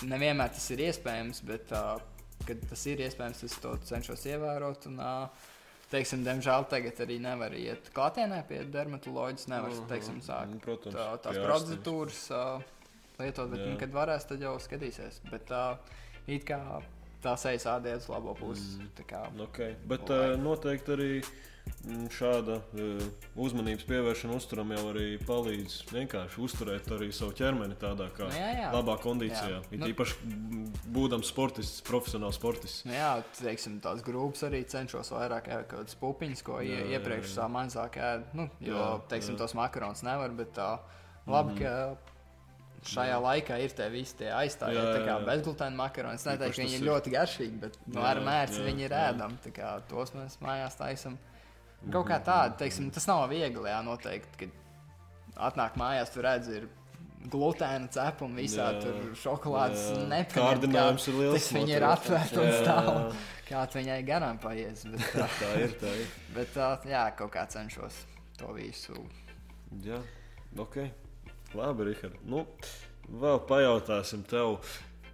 nevienmēr 0.04 0.52
tas 0.54 0.68
ir 0.74 0.84
iespējams, 0.88 1.42
bet, 1.48 1.72
uh, 1.76 1.96
kad 2.44 2.62
tas 2.70 2.86
ir 2.90 3.04
iespējams, 3.06 3.44
es 3.48 3.58
to 3.62 3.74
cenšos 3.88 4.26
ievērot. 4.32 4.88
Un, 4.92 5.00
uh, 5.00 5.52
teiksim, 5.90 6.24
diemžēl 6.24 6.66
tagad 6.68 7.00
arī 7.04 7.18
nevar 7.20 7.50
iet 7.52 7.90
klātienē 7.94 8.42
pie 8.48 8.64
dermatoloģijas. 8.64 9.48
Nevar, 9.48 9.70
Mhm. 9.70 9.88
teiksim, 9.88 10.20
sākt 10.22 10.50
Nu, 10.50 10.58
Protams, 10.58 10.94
tā, 10.94 11.18
tās 11.22 11.36
procedūras 11.36 12.30
uh, 12.30 12.62
lietot, 13.18 13.50
bet, 13.50 13.60
nu, 13.66 13.76
kad 13.78 13.90
varēs, 13.92 14.26
tad 14.28 14.40
jau 14.40 14.56
skatīsies. 14.58 15.20
Bet 15.30 15.50
uh, 15.50 15.76
it 16.26 16.44
kā 16.44 16.82
tā 17.22 17.36
sejas 17.38 17.64
ādē 17.64 17.96
uz 17.96 18.08
labo 18.08 18.34
pusi. 18.34 18.78
Mm. 18.80 19.06
kā- 19.08 19.30
Okay. 19.48 19.74
Bet 19.86 20.10
uh, 20.10 20.36
noteikti 20.36 20.92
arī 20.96 21.24
šāda 22.14 22.58
uh, 22.60 23.02
uzmanības 23.44 23.84
pievēršana 23.88 24.36
uzturam 24.38 24.70
jau 24.72 24.82
arī 24.92 25.18
palīdz 25.20 25.74
vienkārši 25.92 26.40
uzturēt 26.46 26.88
arī 26.96 27.10
savu 27.12 27.34
ķermeni 27.36 27.76
tādā 27.80 28.06
kā 28.16 28.28
Nu, 28.30 28.36
jā, 28.38 28.50
jā. 28.62 28.70
labā 28.72 28.94
kondīcijā. 29.02 29.58
Jā. 29.58 29.80
Nu- 29.82 29.90
īpaši 29.92 30.16
mm, 30.24 30.62
būdams 30.96 31.28
sportists, 31.28 31.82
profesionāls 31.84 32.38
sportists. 32.40 32.86
Nu, 32.88 32.96
jā, 32.96 33.10
teiksim, 33.40 33.76
tās 33.84 34.00
grupas 34.06 34.46
arī 34.48 34.62
cenšos 34.64 35.12
vairāk 35.12 35.50
ēst 35.52 35.68
kaut 35.68 35.84
kādas 35.84 35.98
pupiņas, 36.00 36.42
ko 36.46 36.60
Jā, 36.64 36.70
jā, 36.72 36.80
jā, 36.86 36.98
iepriekš 36.98 37.28
jā. 37.34 37.36
tā 37.42 37.50
mazāk 37.52 38.00
ēd. 38.00 38.24
Nu, 38.40 38.48
jo, 38.64 38.78
Jā, 38.80 38.88
teiksim, 39.12 39.36
jā. 39.36 39.42
tos 39.44 39.56
makaronus 39.60 40.02
nevar, 40.08 40.32
bet 40.40 40.54
tā 40.56 40.70
labi, 41.28 41.58
ka 41.60 41.74
šajā 42.84 43.20
laikā 43.24 43.56
ir 43.64 43.72
tie 43.76 43.86
visi 43.92 44.16
tie 44.20 44.32
aizstāvji. 44.36 44.76
Jā, 44.76 44.88
Tā 44.88 44.98
kā 45.04 45.12
jā, 45.12 45.18
jā. 45.20 45.28
bezglutēna 45.28 45.76
makaroni. 45.78 46.16
Es 46.20 46.26
neteiktu, 46.28 46.56
ka 46.58 46.64
viņi 46.66 46.80
ir 46.80 46.88
ļoti 46.88 47.12
garšīgi, 47.14 47.60
bet 47.62 47.78
nu, 47.86 48.00
Jā, 48.00 48.08
ar 48.10 48.20
mērci 48.24 48.60
jā, 48.60 48.66
viņi 48.72 48.84
ir 48.88 48.92
jā. 48.96 49.04
ēdami. 49.12 49.38
Tā 49.46 49.52
kā 49.56 49.70
Tos 49.88 50.12
mēs 50.16 50.36
mājās 50.44 50.76
taisam. 50.80 51.16
Kaut 51.92 52.06
kā 52.08 52.16
tāda, 52.24 52.54
teiksim, 52.62 52.88
tas 52.94 53.06
nav 53.10 53.26
viegli, 53.32 53.68
jā, 53.68 53.80
noteikti. 53.84 54.38
Kad 54.44 55.44
atnāk 55.50 55.76
mājās, 55.80 56.12
tur 56.14 56.24
redz, 56.24 56.48
ir 56.48 56.68
glutēna 57.32 57.88
cepuma, 57.92 58.36
visā 58.38 58.70
Jā, 58.70 58.80
tur 58.84 59.14
šokolādes 59.18 59.84
nepaņem. 60.10 60.34
Kārdinājums 60.34 61.08
ir 61.08 61.18
liels 61.20 61.48
viņi 61.56 61.76
ir 61.78 61.86
atvērti 61.88 62.40
un 62.42 62.50
stāv. 62.60 62.90
jā. 62.90 63.22
Kā 63.44 63.62
tu 63.68 63.76
viņai 63.80 63.98
garām 64.08 64.38
paies. 64.40 64.84
Bet, 64.88 65.04
tā, 65.12 65.28
Tā 65.42 65.50
ir. 65.60 65.74
Tā 65.80 65.92
ir. 66.00 66.12
bet 66.36 66.52
tā, 66.56 66.68
jā, 66.88 67.04
kaut 67.18 67.32
kā 67.34 67.44
cenšos 67.52 68.00
to 68.40 68.52
visu. 68.56 68.96
Jā, 69.84 70.00
ok. 70.60 70.80
Labi, 71.54 71.90
Rihard. 71.90 72.16
Nu, 72.26 72.44
vēl 73.08 73.40
pajautāsim 73.48 74.24
tev 74.26 74.56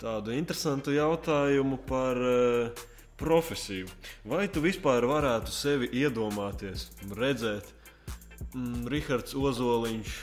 tādu 0.00 0.32
interesantu 0.32 0.94
jautājumu 0.94 1.76
par 1.88 2.16
uh, 2.16 2.84
profesiju. 3.20 3.88
Vai 4.24 4.46
tu 4.52 4.62
vispār 4.64 5.06
varētu 5.08 5.52
sevi 5.54 5.90
iedomāties, 6.02 6.88
redzēt, 7.16 7.68
mm, 8.54 8.86
Rihards 8.90 9.36
Ozoliņš 9.36 10.14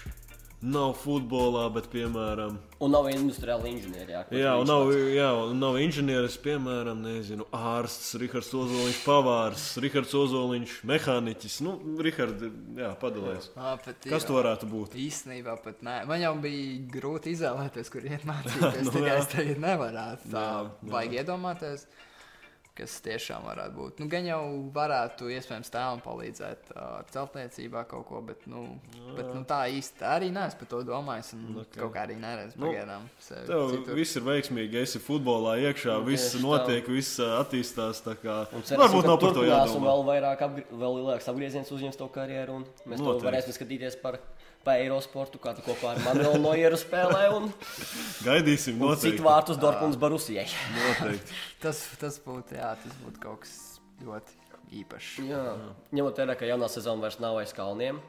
nav 0.61 0.95
futbolā, 0.97 1.67
bet, 1.73 1.85
piemēram, 1.93 2.57
Un 2.77 2.91
nav 2.93 3.07
industriāla 3.09 3.65
inženierija. 3.71 4.19
Jā, 4.37 4.51
un 4.61 4.67
nav, 4.69 4.91
jā, 4.93 5.29
un 5.49 5.57
nav 5.57 5.79
inženieris, 5.81 6.35
piemēram, 6.43 6.99
nezinu, 7.01 7.47
ārsts, 7.53 8.11
Rihards 8.21 8.51
Ozoliņš, 8.53 8.99
pavārs, 9.05 9.63
Rihards 9.81 10.13
Ozoliņš, 10.17 10.75
mehāniķis. 10.91 11.55
Nu, 11.65 11.73
Rihard, 12.05 12.43
jā, 12.77 12.91
pat 13.01 13.17
Kas 14.05 14.27
tu 14.29 14.37
varētu 14.37 14.69
būt? 14.69 14.97
Īstenībā 15.07 15.57
pat 15.63 15.81
nē. 15.85 16.03
Man 16.09 16.21
jau 16.21 16.35
bija 16.41 16.77
grūti 16.93 17.33
izvēlēties, 17.33 17.89
kur 17.93 18.05
iet 18.05 18.27
mācīties. 18.29 18.83
Nu, 18.83 18.91
nu, 18.91 18.93
tikai 18.93 19.09
jā. 19.09 19.17
es 19.23 19.31
tagad 19.33 19.63
nevarētu 19.65 20.33
tā 20.35 20.45
Jā, 20.45 20.53
jā. 20.61 20.91
vajag 20.93 21.17
iedomāties, 21.23 21.87
kas 22.77 22.99
tiešām 23.01 23.43
varētu 23.47 23.73
būt. 23.75 23.99
Nu, 23.99 24.07
gan 24.11 24.25
jau 24.27 24.39
varētu 24.75 25.29
iespējams 25.33 25.71
tēvam 25.73 26.01
palīdzēt 26.05 26.71
ar 26.77 27.05
celtniecībā 27.13 27.81
kaut 27.89 28.05
ko, 28.07 28.21
bet, 28.21 28.45
nu, 28.47 28.79
bet 29.17 29.33
nu, 29.33 29.41
tā 29.49 29.63
īsti 29.73 30.05
arī 30.05 30.29
neesmu 30.35 30.59
par 30.61 30.67
to 30.73 30.81
domājis. 30.87 31.33
Un 31.33 31.57
Ok. 31.57 31.65
okay. 31.65 31.81
kaut 31.81 31.93
kā 31.95 32.03
arī 32.05 32.15
neredzu 32.21 32.59
Nu, 32.61 32.67
pagaidām. 32.69 33.07
sevi 33.19 33.47
Tev 33.47 33.65
citur. 33.73 33.95
viss 33.95 34.15
ir 34.15 34.21
veiksmīgi, 34.27 34.81
esi 34.83 34.99
futbolā 34.99 35.57
iekšā, 35.65 35.97
Nu, 35.99 36.05
viss 36.05 36.29
tieši 36.31 36.37
tā. 36.37 36.45
notiek, 36.45 36.87
viss 36.87 37.17
attīstās. 37.19 38.01
tā 38.05 38.15
kā- 38.15 38.47
Un 38.53 38.61
cerēsim, 38.61 38.77
Varbūt 38.85 39.05
nav 39.07 39.19
par 39.19 39.33
to 39.33 39.41
turpinās 39.41 39.75
un 39.75 39.81
jādomā. 39.81 39.87
vēl 39.89 40.05
vairāk, 40.11 40.41
apgr 40.41 40.63
vēl 40.71 40.93
lielāks 41.01 41.27
apgrieziens 41.27 41.71
uzņems 41.71 41.97
to 41.97 42.07
karjeru. 42.09 42.55
un 42.55 42.65
Mēs 42.87 42.97
to 42.97 43.03
Noteikti. 43.03 43.25
varēsim 43.25 43.53
skatīties 43.57 44.01
par, 44.01 44.19
par 44.65 44.81
Eirosportu, 44.81 45.39
kā 45.41 45.53
tu 45.57 45.63
kopā 45.65 45.93
ar 45.93 46.01
Manuelu 46.05 46.41
Noieru 46.43 46.79
spēlē 46.79 47.27
un, 47.35 47.51
Gaidīsim, 48.25 48.79
un 48.79 48.91
noteikti. 48.91 49.17
citu 49.17 49.27
vārtus 49.27 49.59
Dortmunds 49.61 49.99
Barusijai. 49.99 50.47
noteikti. 50.75 51.37
Tas, 51.63 51.83
tas 52.01 52.19
būtu, 52.21 52.57
jā, 52.59 52.73
tas 52.81 52.99
būtu 53.03 53.21
kaut 53.23 53.41
kas 53.45 53.55
ļoti 54.05 54.35
īpašs. 54.81 55.11
Jā, 55.25 55.41
ņemot 55.95 56.19
vērā, 56.21 56.35
ka 56.37 56.47
jaunā 56.49 56.67
sezona 56.69 57.05
vairs 57.07 57.19
nav 57.23 57.39
aiz 57.39 57.53
kalniem. 57.55 58.01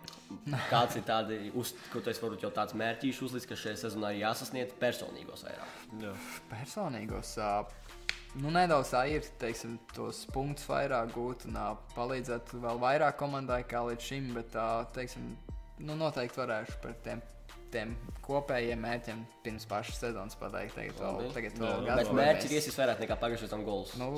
Kāds 0.69 0.99
ir 0.99 1.05
tāds, 1.09 1.33
ko 1.93 2.03
esi 2.03 2.21
varbūt 2.25 2.45
jau 2.45 2.51
tāds 2.53 2.77
mērķis 2.77 3.23
uzlicis, 3.25 3.49
ka 3.49 3.57
šajā 3.57 3.79
sezonā 3.87 4.13
ir 4.13 4.25
jāsasniedz 4.27 4.75
personīgos 4.81 5.47
vairāk? 5.47 5.77
Jā. 6.03 6.15
personīgos. 6.51 7.37
Nu, 8.39 8.51
nedaudz 8.53 8.91
tā 8.93 9.07
ir, 9.09 9.25
teiksim, 9.41 9.79
tos 9.97 10.27
punktus 10.35 10.67
vairāk 10.69 11.15
gūt 11.15 11.47
un 11.49 11.57
palīdzēt 11.95 12.53
vēl 12.61 12.81
vairāk 12.83 13.17
komandai 13.19 13.63
kā 13.67 13.81
līdz 13.89 14.05
šim, 14.05 14.29
bet, 14.37 14.53
teiksim, 14.95 15.31
nu, 15.81 15.95
noteikti 15.99 16.41
varēšu 16.41 16.79
par 16.83 16.95
tiem, 17.05 17.21
tiem 17.73 17.97
kopējiem 18.25 18.81
mērķiem 18.83 19.21
pirms 19.45 19.67
pašas 19.71 20.01
sezonas 20.03 20.35
pateikt. 20.41 20.75
Tagad 20.79 20.97
vēl, 21.03 21.19
Labi. 21.21 21.35
tagad 21.37 21.59
vēl 21.61 21.69
jā. 21.69 21.85
gadu 21.91 22.01
Bet 22.03 22.17
mērķis 22.23 22.49
ir 22.51 22.57
iesis 22.61 22.79
vairāk 22.81 23.05
nekā 23.05 23.17
pagājušajā 23.21 23.49
sezonā 23.53 23.65
gols. 23.69 23.95
Nu, 24.01 24.09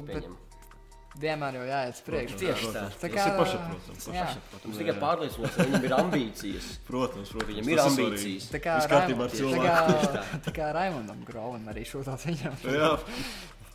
vienmēr 1.21 1.57
jau 1.59 1.63
jāiet 1.67 1.97
uz 1.97 2.01
priekšu. 2.07 2.37
Tieši 2.39 2.69
tā. 2.71 2.83
Tā 2.87 2.99
Tas 3.03 3.15
kā- 3.17 3.25
ir 3.27 3.39
pašsaprotams. 3.41 4.09
Mums 4.65 4.79
tikai 4.79 4.95
pārliecināts, 5.03 5.57
ka 5.57 5.65
viņam 5.67 5.87
ir 5.89 5.95
ambīcijas. 5.99 6.69
Protams, 6.91 7.33
protams. 7.35 7.51
Viņam 7.51 7.71
ir 7.73 7.81
tas 7.81 7.89
ambīcijas. 7.91 8.47
Tā 8.55 8.61
kā, 8.63 8.77
Viss 8.79 8.91
kārtībā 8.95 9.25
ar 9.27 9.31
Raimond- 9.31 9.41
cilvēku. 9.41 9.65
tā 9.65 10.11
kā, 10.15 10.43
tā 10.47 10.55
kā 10.61 10.69
Raimondam 10.77 11.25
Grovam 11.27 11.67
arī 11.75 11.83
šūtot 11.91 12.29
viņam. 12.31 12.61
Jā, 12.71 12.93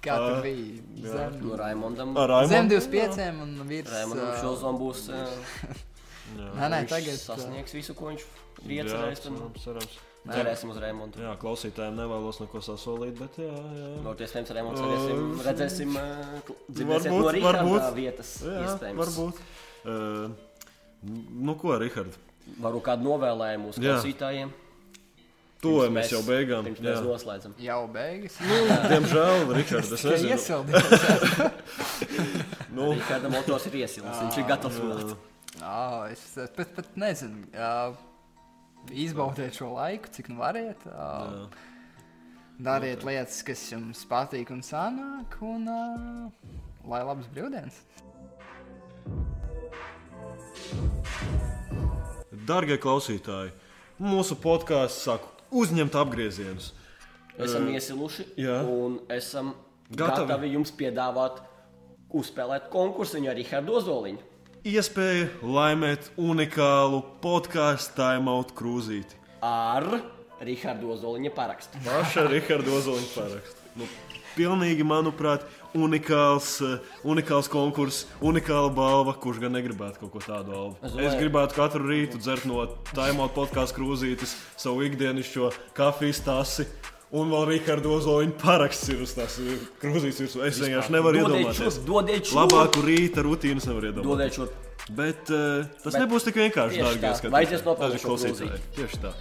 Kā 0.05 0.15
tur 0.21 0.35
bija? 0.45 0.83
Zem, 1.11 1.39
No 1.41 1.55
Raimondam. 1.57 2.11
ar 2.17 2.29
zem 2.45 2.67
Raimondu. 2.69 2.75
25 2.77 3.41
un 3.41 3.67
virs. 3.67 3.89
Raimondam 3.91 4.35
šozom 4.39 4.77
būs. 4.77 5.07
ā, 6.33 6.49
Nē, 6.57 6.67
nē, 6.73 6.79
tagad. 6.89 7.13
ā, 7.15 7.21
sasniegs 7.21 7.73
visu, 7.75 7.93
ko 7.97 8.09
viņš 8.11 8.25
ir 8.65 8.71
Jā, 8.71 8.83
iecerējis. 8.83 9.23
cerams. 9.63 9.95
Cerēsim 10.25 10.71
uz 10.73 10.77
Raimondu. 10.81 11.19
Jā, 11.21 11.35
klausītājiem 11.37 11.99
nevēlos 11.99 12.39
neko 12.41 12.57
sasolīt, 12.65 13.13
bet 13.19 13.35
jā, 13.37 13.45
jā. 13.45 13.89
Varbūt 14.01 14.23
iespējams 14.25 14.53
Raimonds 14.57 14.81
redzēsim, 14.81 15.35
redzēsim 15.45 15.91
dzirdēsiet 16.65 17.11
varbūt, 17.13 17.37
no 17.37 17.45
varbūt. 17.45 17.83
vietas. 17.93 18.31
jā 18.41 18.63
iespējams. 18.65 19.01
varbūt. 19.03 19.41
Uh, 19.85 20.33
nu 21.45 21.53
ko, 21.61 21.75
Rihard? 21.77 22.17
Varbūt 22.57 22.83
kādu 22.87 23.05
novēlējumu 23.05 23.69
mūsu 23.69 23.83
Jā. 23.85 23.99
klausītājiem. 23.99 24.49
Tuvojamies 25.61 26.09
jau 26.13 26.23
beigām. 26.25 26.65
Pirms 26.71 26.81
Jā. 26.81 26.89
mēs 26.89 27.05
noslēdzam. 27.05 27.53
Jau 27.61 27.77
beigas. 27.93 28.35
Nu, 28.41 28.57
diemžēl, 28.89 29.45
Rihards, 29.55 29.93
es 29.93 30.03
nezinu. 30.09 30.33
iesildījās. 30.33 30.89
Nu, 32.75 32.89
Rihardam 32.97 33.31
motors 33.37 33.65
ir 33.69 33.77
iesils, 33.85 34.09
viņš 34.25 34.41
ir 34.41 34.49
gatavs 34.49 34.81
Ā, 35.63 36.11
Es 36.11 36.25
pat, 36.55 36.73
pat 36.75 36.97
nezinu. 36.99 37.45
ā, 37.55 37.93
Izbaudiet 38.91 39.55
šo 39.57 39.71
laiku, 39.73 40.11
cik 40.13 40.29
nu 40.29 40.41
variet. 40.43 40.83
Jā. 40.85 41.47
Dariet 42.61 43.03
lietas, 43.03 43.41
kas 43.43 43.63
jums 43.71 44.05
patīk 44.07 44.51
un 44.53 44.61
sanāk, 44.63 45.33
un 45.43 45.65
uh, 45.67 46.51
lai 46.87 47.01
labas 47.03 47.27
brīvdienas! 47.33 47.81
Darbie 52.45 52.77
klausītāji, 52.79 53.51
mūsu 53.99 54.37
podkāsts 54.39 55.03
saka, 55.07 55.27
uzņemt 55.55 55.97
apgriezienus. 55.97 56.71
Esam 57.41 57.67
iesiluši 57.73 58.29
jā. 58.39 58.61
un 58.63 59.01
esam 59.11 59.55
Gatavi. 59.89 60.29
gatavi, 60.29 60.53
jums 60.55 60.71
piedāvāt 60.77 61.41
uzspēlēt 62.15 62.69
konkursu 62.71 63.19
ar 63.27 63.35
Rihardu 63.35 63.75
Ozoliņu. 63.81 64.34
Iespēja 64.65 65.27
laimēt 65.45 66.07
unikālu 66.17 67.03
podkāstu 67.21 67.99
timeout 67.99 68.49
krūzīti. 68.57 69.13
Ar 69.45 69.85
Rihardu 70.41 70.89
Ozoliņa 70.95 71.31
parakstu. 71.35 71.77
Paša 71.85 72.23
Riharda 72.31 72.73
Ozoliņa 72.73 73.11
parakstu. 73.13 73.67
Nu, 73.77 73.85
pilnīgi, 74.33 74.81
manuprāt, 74.81 75.45
unikāls, 75.77 76.55
eh, 76.65 76.81
unikāls 77.05 77.45
konkurss, 77.45 78.07
unikāla 78.17 78.73
balva. 78.73 79.13
Kurš 79.13 79.43
gan 79.43 79.53
negribētu 79.53 80.01
kaut 80.01 80.15
ko 80.15 80.23
tādu 80.25 80.49
balvu? 80.55 80.97
Es 80.97 81.13
gribētu 81.13 81.53
katru 81.61 81.85
rītu 81.85 82.17
dzert 82.17 82.49
no 82.49 82.65
timeout 82.89 83.37
podkāstu 83.37 83.77
krūzītes 83.77 84.33
savu 84.57 84.81
ikdienišķo 84.89 85.53
kafijas 85.77 86.25
tasi. 86.25 86.65
Un 87.15 87.29
vēl 87.29 87.45
Riharda 87.51 87.91
Ozoliņa 87.95 88.33
paraksts 88.41 88.89
ir 88.89 89.01
uz 89.05 89.13
tās 89.13 89.35
krūzītes. 89.81 90.21
virsū. 90.25 90.41
Es 90.47 90.57
vienkārši 90.59 90.91
nevaru 90.95 91.21
iedomāties. 91.21 91.77
dodiet 91.85 92.25
šurp. 92.25 92.39
Labāku 92.41 92.81
rīta 92.87 93.23
rutīnu 93.23 93.61
nevar 93.67 93.83
iedomāties. 93.91 94.09
Dodiet 94.09 94.33
šo 94.33 94.47
Bet 94.95 95.29
uh, 95.33 95.65
tas 95.81 95.93
Bet 95.95 96.01
nebūs 96.03 96.25
tik 96.27 96.35
vienkārši. 96.37 96.75
tieši 96.77 96.85
dārgie 96.85 97.07
tā. 97.07 97.13
skatītāji. 97.17 97.33
Vajadzēs 97.35 97.63
nopelnīt 97.65 97.95
Daži 97.95 98.01
šo 98.03 98.09
klausītāji. 98.11 98.59
Tieši 98.75 98.99
tā. 99.01 99.13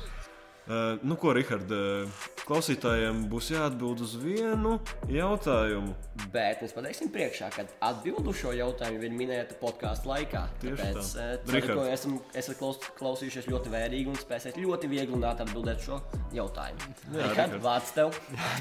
Uh, 0.64 0.96
nu, 1.04 1.18
ko, 1.20 1.34
Rihard, 1.36 1.68
uh, 1.76 2.08
klausītājiem 2.48 3.26
būs 3.28 3.50
jāatbild 3.52 4.00
uz 4.00 4.14
vienu 4.16 4.78
jautājumu. 5.12 5.92
Bet 6.32 6.62
mēs 6.64 6.72
pateiksim 6.72 7.10
priekšā, 7.12 7.50
ka 7.52 7.64
atbildu 7.84 8.32
šo 8.36 8.54
jautājumu 8.56 9.04
ir 9.04 9.12
minēta 9.12 9.58
podkāstu 9.60 10.08
laikā. 10.08 10.46
Tieši 10.62 10.78
Tāpēc 10.80 11.10
tā. 11.12 11.26
eh, 11.26 11.34
ceru, 11.50 11.68
ka 11.68 11.86
esam, 11.92 12.16
esat 12.40 12.56
klaus, 12.62 12.80
klausījušies 12.96 13.50
ļoti 13.52 13.72
vērīgi 13.74 14.12
un 14.14 14.16
spēsiet 14.22 14.56
ļoti 14.62 14.88
viegli 14.92 15.18
un 15.18 15.26
ātri 15.28 15.44
atbildēt 15.44 15.84
šo 15.84 16.00
jautājumu. 16.36 16.96
Jā, 17.12 17.28
Richard. 17.28 17.58
vārds 17.68 17.92
tev. 17.98 18.18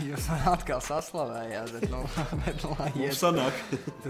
Jūs 0.10 0.28
man 0.34 0.48
atkal 0.58 0.84
saslavējāt, 0.84 1.76
bet, 1.78 1.90
nu, 1.94 2.04
bet 2.44 2.68
lai 2.74 2.90
Mums 2.98 3.04
iet. 3.06 3.20
sanāk, 3.22 3.64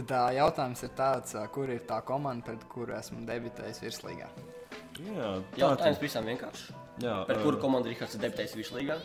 tā 0.10 0.24
jautājums 0.40 0.82
ir 0.88 0.96
tāds, 0.98 1.38
kur 1.54 1.70
ir 1.70 1.86
tā 1.90 2.02
komanda, 2.10 2.50
pret 2.50 2.66
kuru 2.74 2.98
esmu 2.98 3.22
debitējis 3.30 3.84
virslīgā. 3.86 4.32
jā, 4.98 5.36
tā 5.54 5.62
Jautājums 5.62 6.00
tad, 6.00 6.08
visam 6.08 6.26
vienkārši. 6.34 6.82
Jā, 7.02 7.14
Par 7.28 7.40
kuru 7.42 7.60
komandu 7.62 7.90
Rihards 7.90 8.18
ir 8.18 8.22
debitējis 8.24 8.56
virslīgā? 8.60 8.98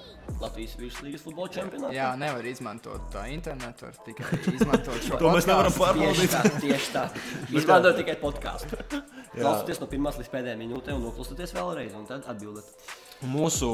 Latvijas 0.42 0.74
virslīgas 0.78 1.22
futbola 1.24 1.52
čempionātā. 1.54 1.92
Jā, 1.96 2.08
nevar 2.20 2.46
izmantot 2.50 3.06
tā 3.14 3.24
internetu, 3.32 3.86
var 3.86 4.00
tikai 4.06 4.40
izmantot 4.58 5.06
šo 5.06 5.20
To 5.22 5.32
mēs 5.32 5.48
nevaram 5.48 5.76
pārbaudīt. 5.76 6.18
Tieši 6.18 6.32
tā, 6.34 6.42
tieši 6.64 6.90
tā. 6.94 7.04
Izmantojot 7.62 8.00
tikai 8.02 8.18
podkāstu. 8.22 8.80
Klausieties 9.38 9.80
no 9.82 9.88
pirmās 9.90 10.18
līdz 10.20 10.32
pēdējai 10.34 10.60
minūtei 10.60 10.96
un 10.96 11.06
noklausieties 11.06 11.54
vēlreiz, 11.56 11.94
un 11.96 12.04
tad 12.08 12.28
atbildat. 12.30 12.92
Mūsu 13.28 13.70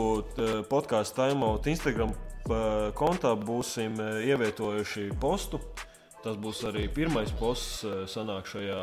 podkāstu 0.71 1.19
timeout 1.21 1.67
Instagram 1.69 2.15
kontā 2.97 3.35
būsim 3.37 3.97
eh, 4.01 4.29
ievietojuši 4.31 5.11
postu. 5.21 5.61
Tas 6.25 6.37
būs 6.41 6.63
arī 6.69 6.89
pirmais 6.89 7.33
posts 7.41 7.85
eh, 7.85 8.05
sanāk 8.09 8.49
šajā 8.49 8.83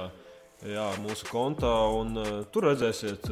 jā, 0.69 0.87
mūsu 1.01 1.29
kontā. 1.29 1.71
Un, 1.97 2.17
tur 2.51 2.69
redzēsiet 2.69 3.29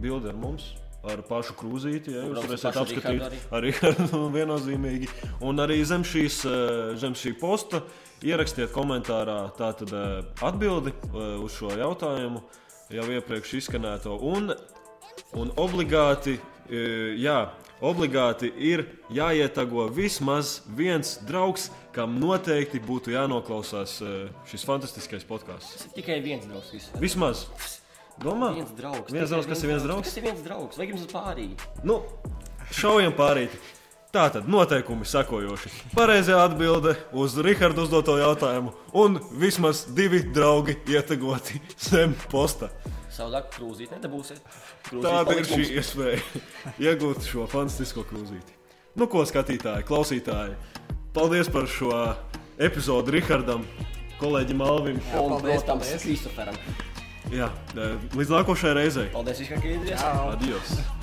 bildi 0.00 0.32
ar 0.32 0.38
mums. 0.40 0.74
Ar 1.00 1.22
pašu 1.24 1.54
krūzīti, 1.56 2.12
ja 2.12 2.26
jūs 2.28 2.60
pašu 2.60 2.82
apskatīt 2.82 3.22
Rihardu 3.24 3.38
arī 3.56 3.70
nu, 4.10 4.26
viennozīmīgi. 4.34 5.08
Un 5.48 5.62
arī 5.64 5.78
zem, 5.88 6.04
šīs, 6.04 6.42
eh, 6.44 6.90
zem 7.00 7.16
šī 7.16 7.32
posta 7.40 7.80
ierakstiet 8.20 8.68
komentārā 8.74 9.38
tātad 9.56 9.94
eh, 9.96 10.18
atbildi 10.44 10.92
eh, 10.92 11.22
uz 11.40 11.56
šo 11.56 11.72
jautājumu, 11.72 12.44
jau 12.92 13.08
iepriekš 13.16 13.56
izskanēto. 13.62 14.18
Un 14.34 14.52
Un 15.36 15.50
obligāti, 15.60 16.38
jā, 17.20 17.36
obligāti 17.84 18.48
ir 18.56 18.82
jāietago 19.14 19.84
vismaz 19.94 20.60
viens 20.78 21.18
draugs, 21.28 21.68
kam 21.94 22.16
noteikti 22.22 22.80
būtu 22.82 23.12
jānoklausās 23.14 23.98
šis 24.50 24.66
fantastiskais 24.66 25.26
podkāsts. 25.28 25.86
Tikai 25.94 26.18
viens 26.24 26.48
draugs. 26.48 26.72
Visu. 26.74 27.02
Vismaz. 27.02 27.44
Domā, 28.20 28.52
Viens 28.52 28.72
draugs. 28.76 29.12
Viens 29.12 29.30
draugs, 29.32 29.46
kas 29.48 29.62
ir 29.64 29.70
viens 29.72 29.84
draugs? 29.86 30.08
Kas 30.10 30.16
ir 30.20 30.24
viens 30.26 30.40
draugs? 30.44 30.76
Vai 30.76 30.86
jums 30.90 31.04
ir 31.06 31.12
pārīgi? 31.12 31.68
Nu, 31.88 32.02
šaujam 32.76 33.14
pārīt. 33.16 33.54
Tātad 34.10 34.48
noteikumi 34.50 35.06
sekojoši. 35.06 35.70
Pareizā 35.94 36.40
atbilde 36.42 36.96
uz 37.14 37.36
Rahardu 37.38 37.84
uzdoto 37.86 38.16
jautājumu, 38.18 38.72
un 38.98 39.20
vismaz 39.38 39.84
divi 39.94 40.18
draugi 40.34 40.74
ietagoti 40.90 41.60
zem 41.78 42.16
posta. 42.32 42.68
Savādāk 43.14 43.52
krūzīt 43.54 43.94
nedabūsiet. 43.94 44.42
Krūzīt 44.88 45.06
Tāda 45.06 45.38
ir 45.38 45.46
šī 45.46 45.62
iespēja 45.78 46.20
iegūt 46.90 47.22
šo 47.30 47.46
fantastisko 47.50 48.02
krūzīti. 48.10 48.58
Nu, 48.98 49.06
ko 49.06 49.22
skatītāji, 49.30 49.86
klausītāji, 49.86 50.58
paldies 51.14 51.48
par 51.54 51.70
šo 51.70 51.94
epizodi 52.58 53.14
Rihardam, 53.20 53.62
kolēģim 54.18 54.66
Alvim. 54.66 54.98
Jā, 55.06 55.22
Un, 55.22 55.36
paldies, 55.38 55.62
protams, 55.62 55.86
paldies. 55.86 56.02
Kristoferam. 56.08 56.58
Jā, 57.28 57.50
līdz 58.16 58.32
nākošajai 58.32 58.78
reizei. 58.80 59.10
Paldies, 59.12 59.42
Viskar, 59.44 59.60
ka 59.62 59.68
ieradāties. 59.70 60.00
Čau! 60.00 60.32
Adios! 60.32 60.99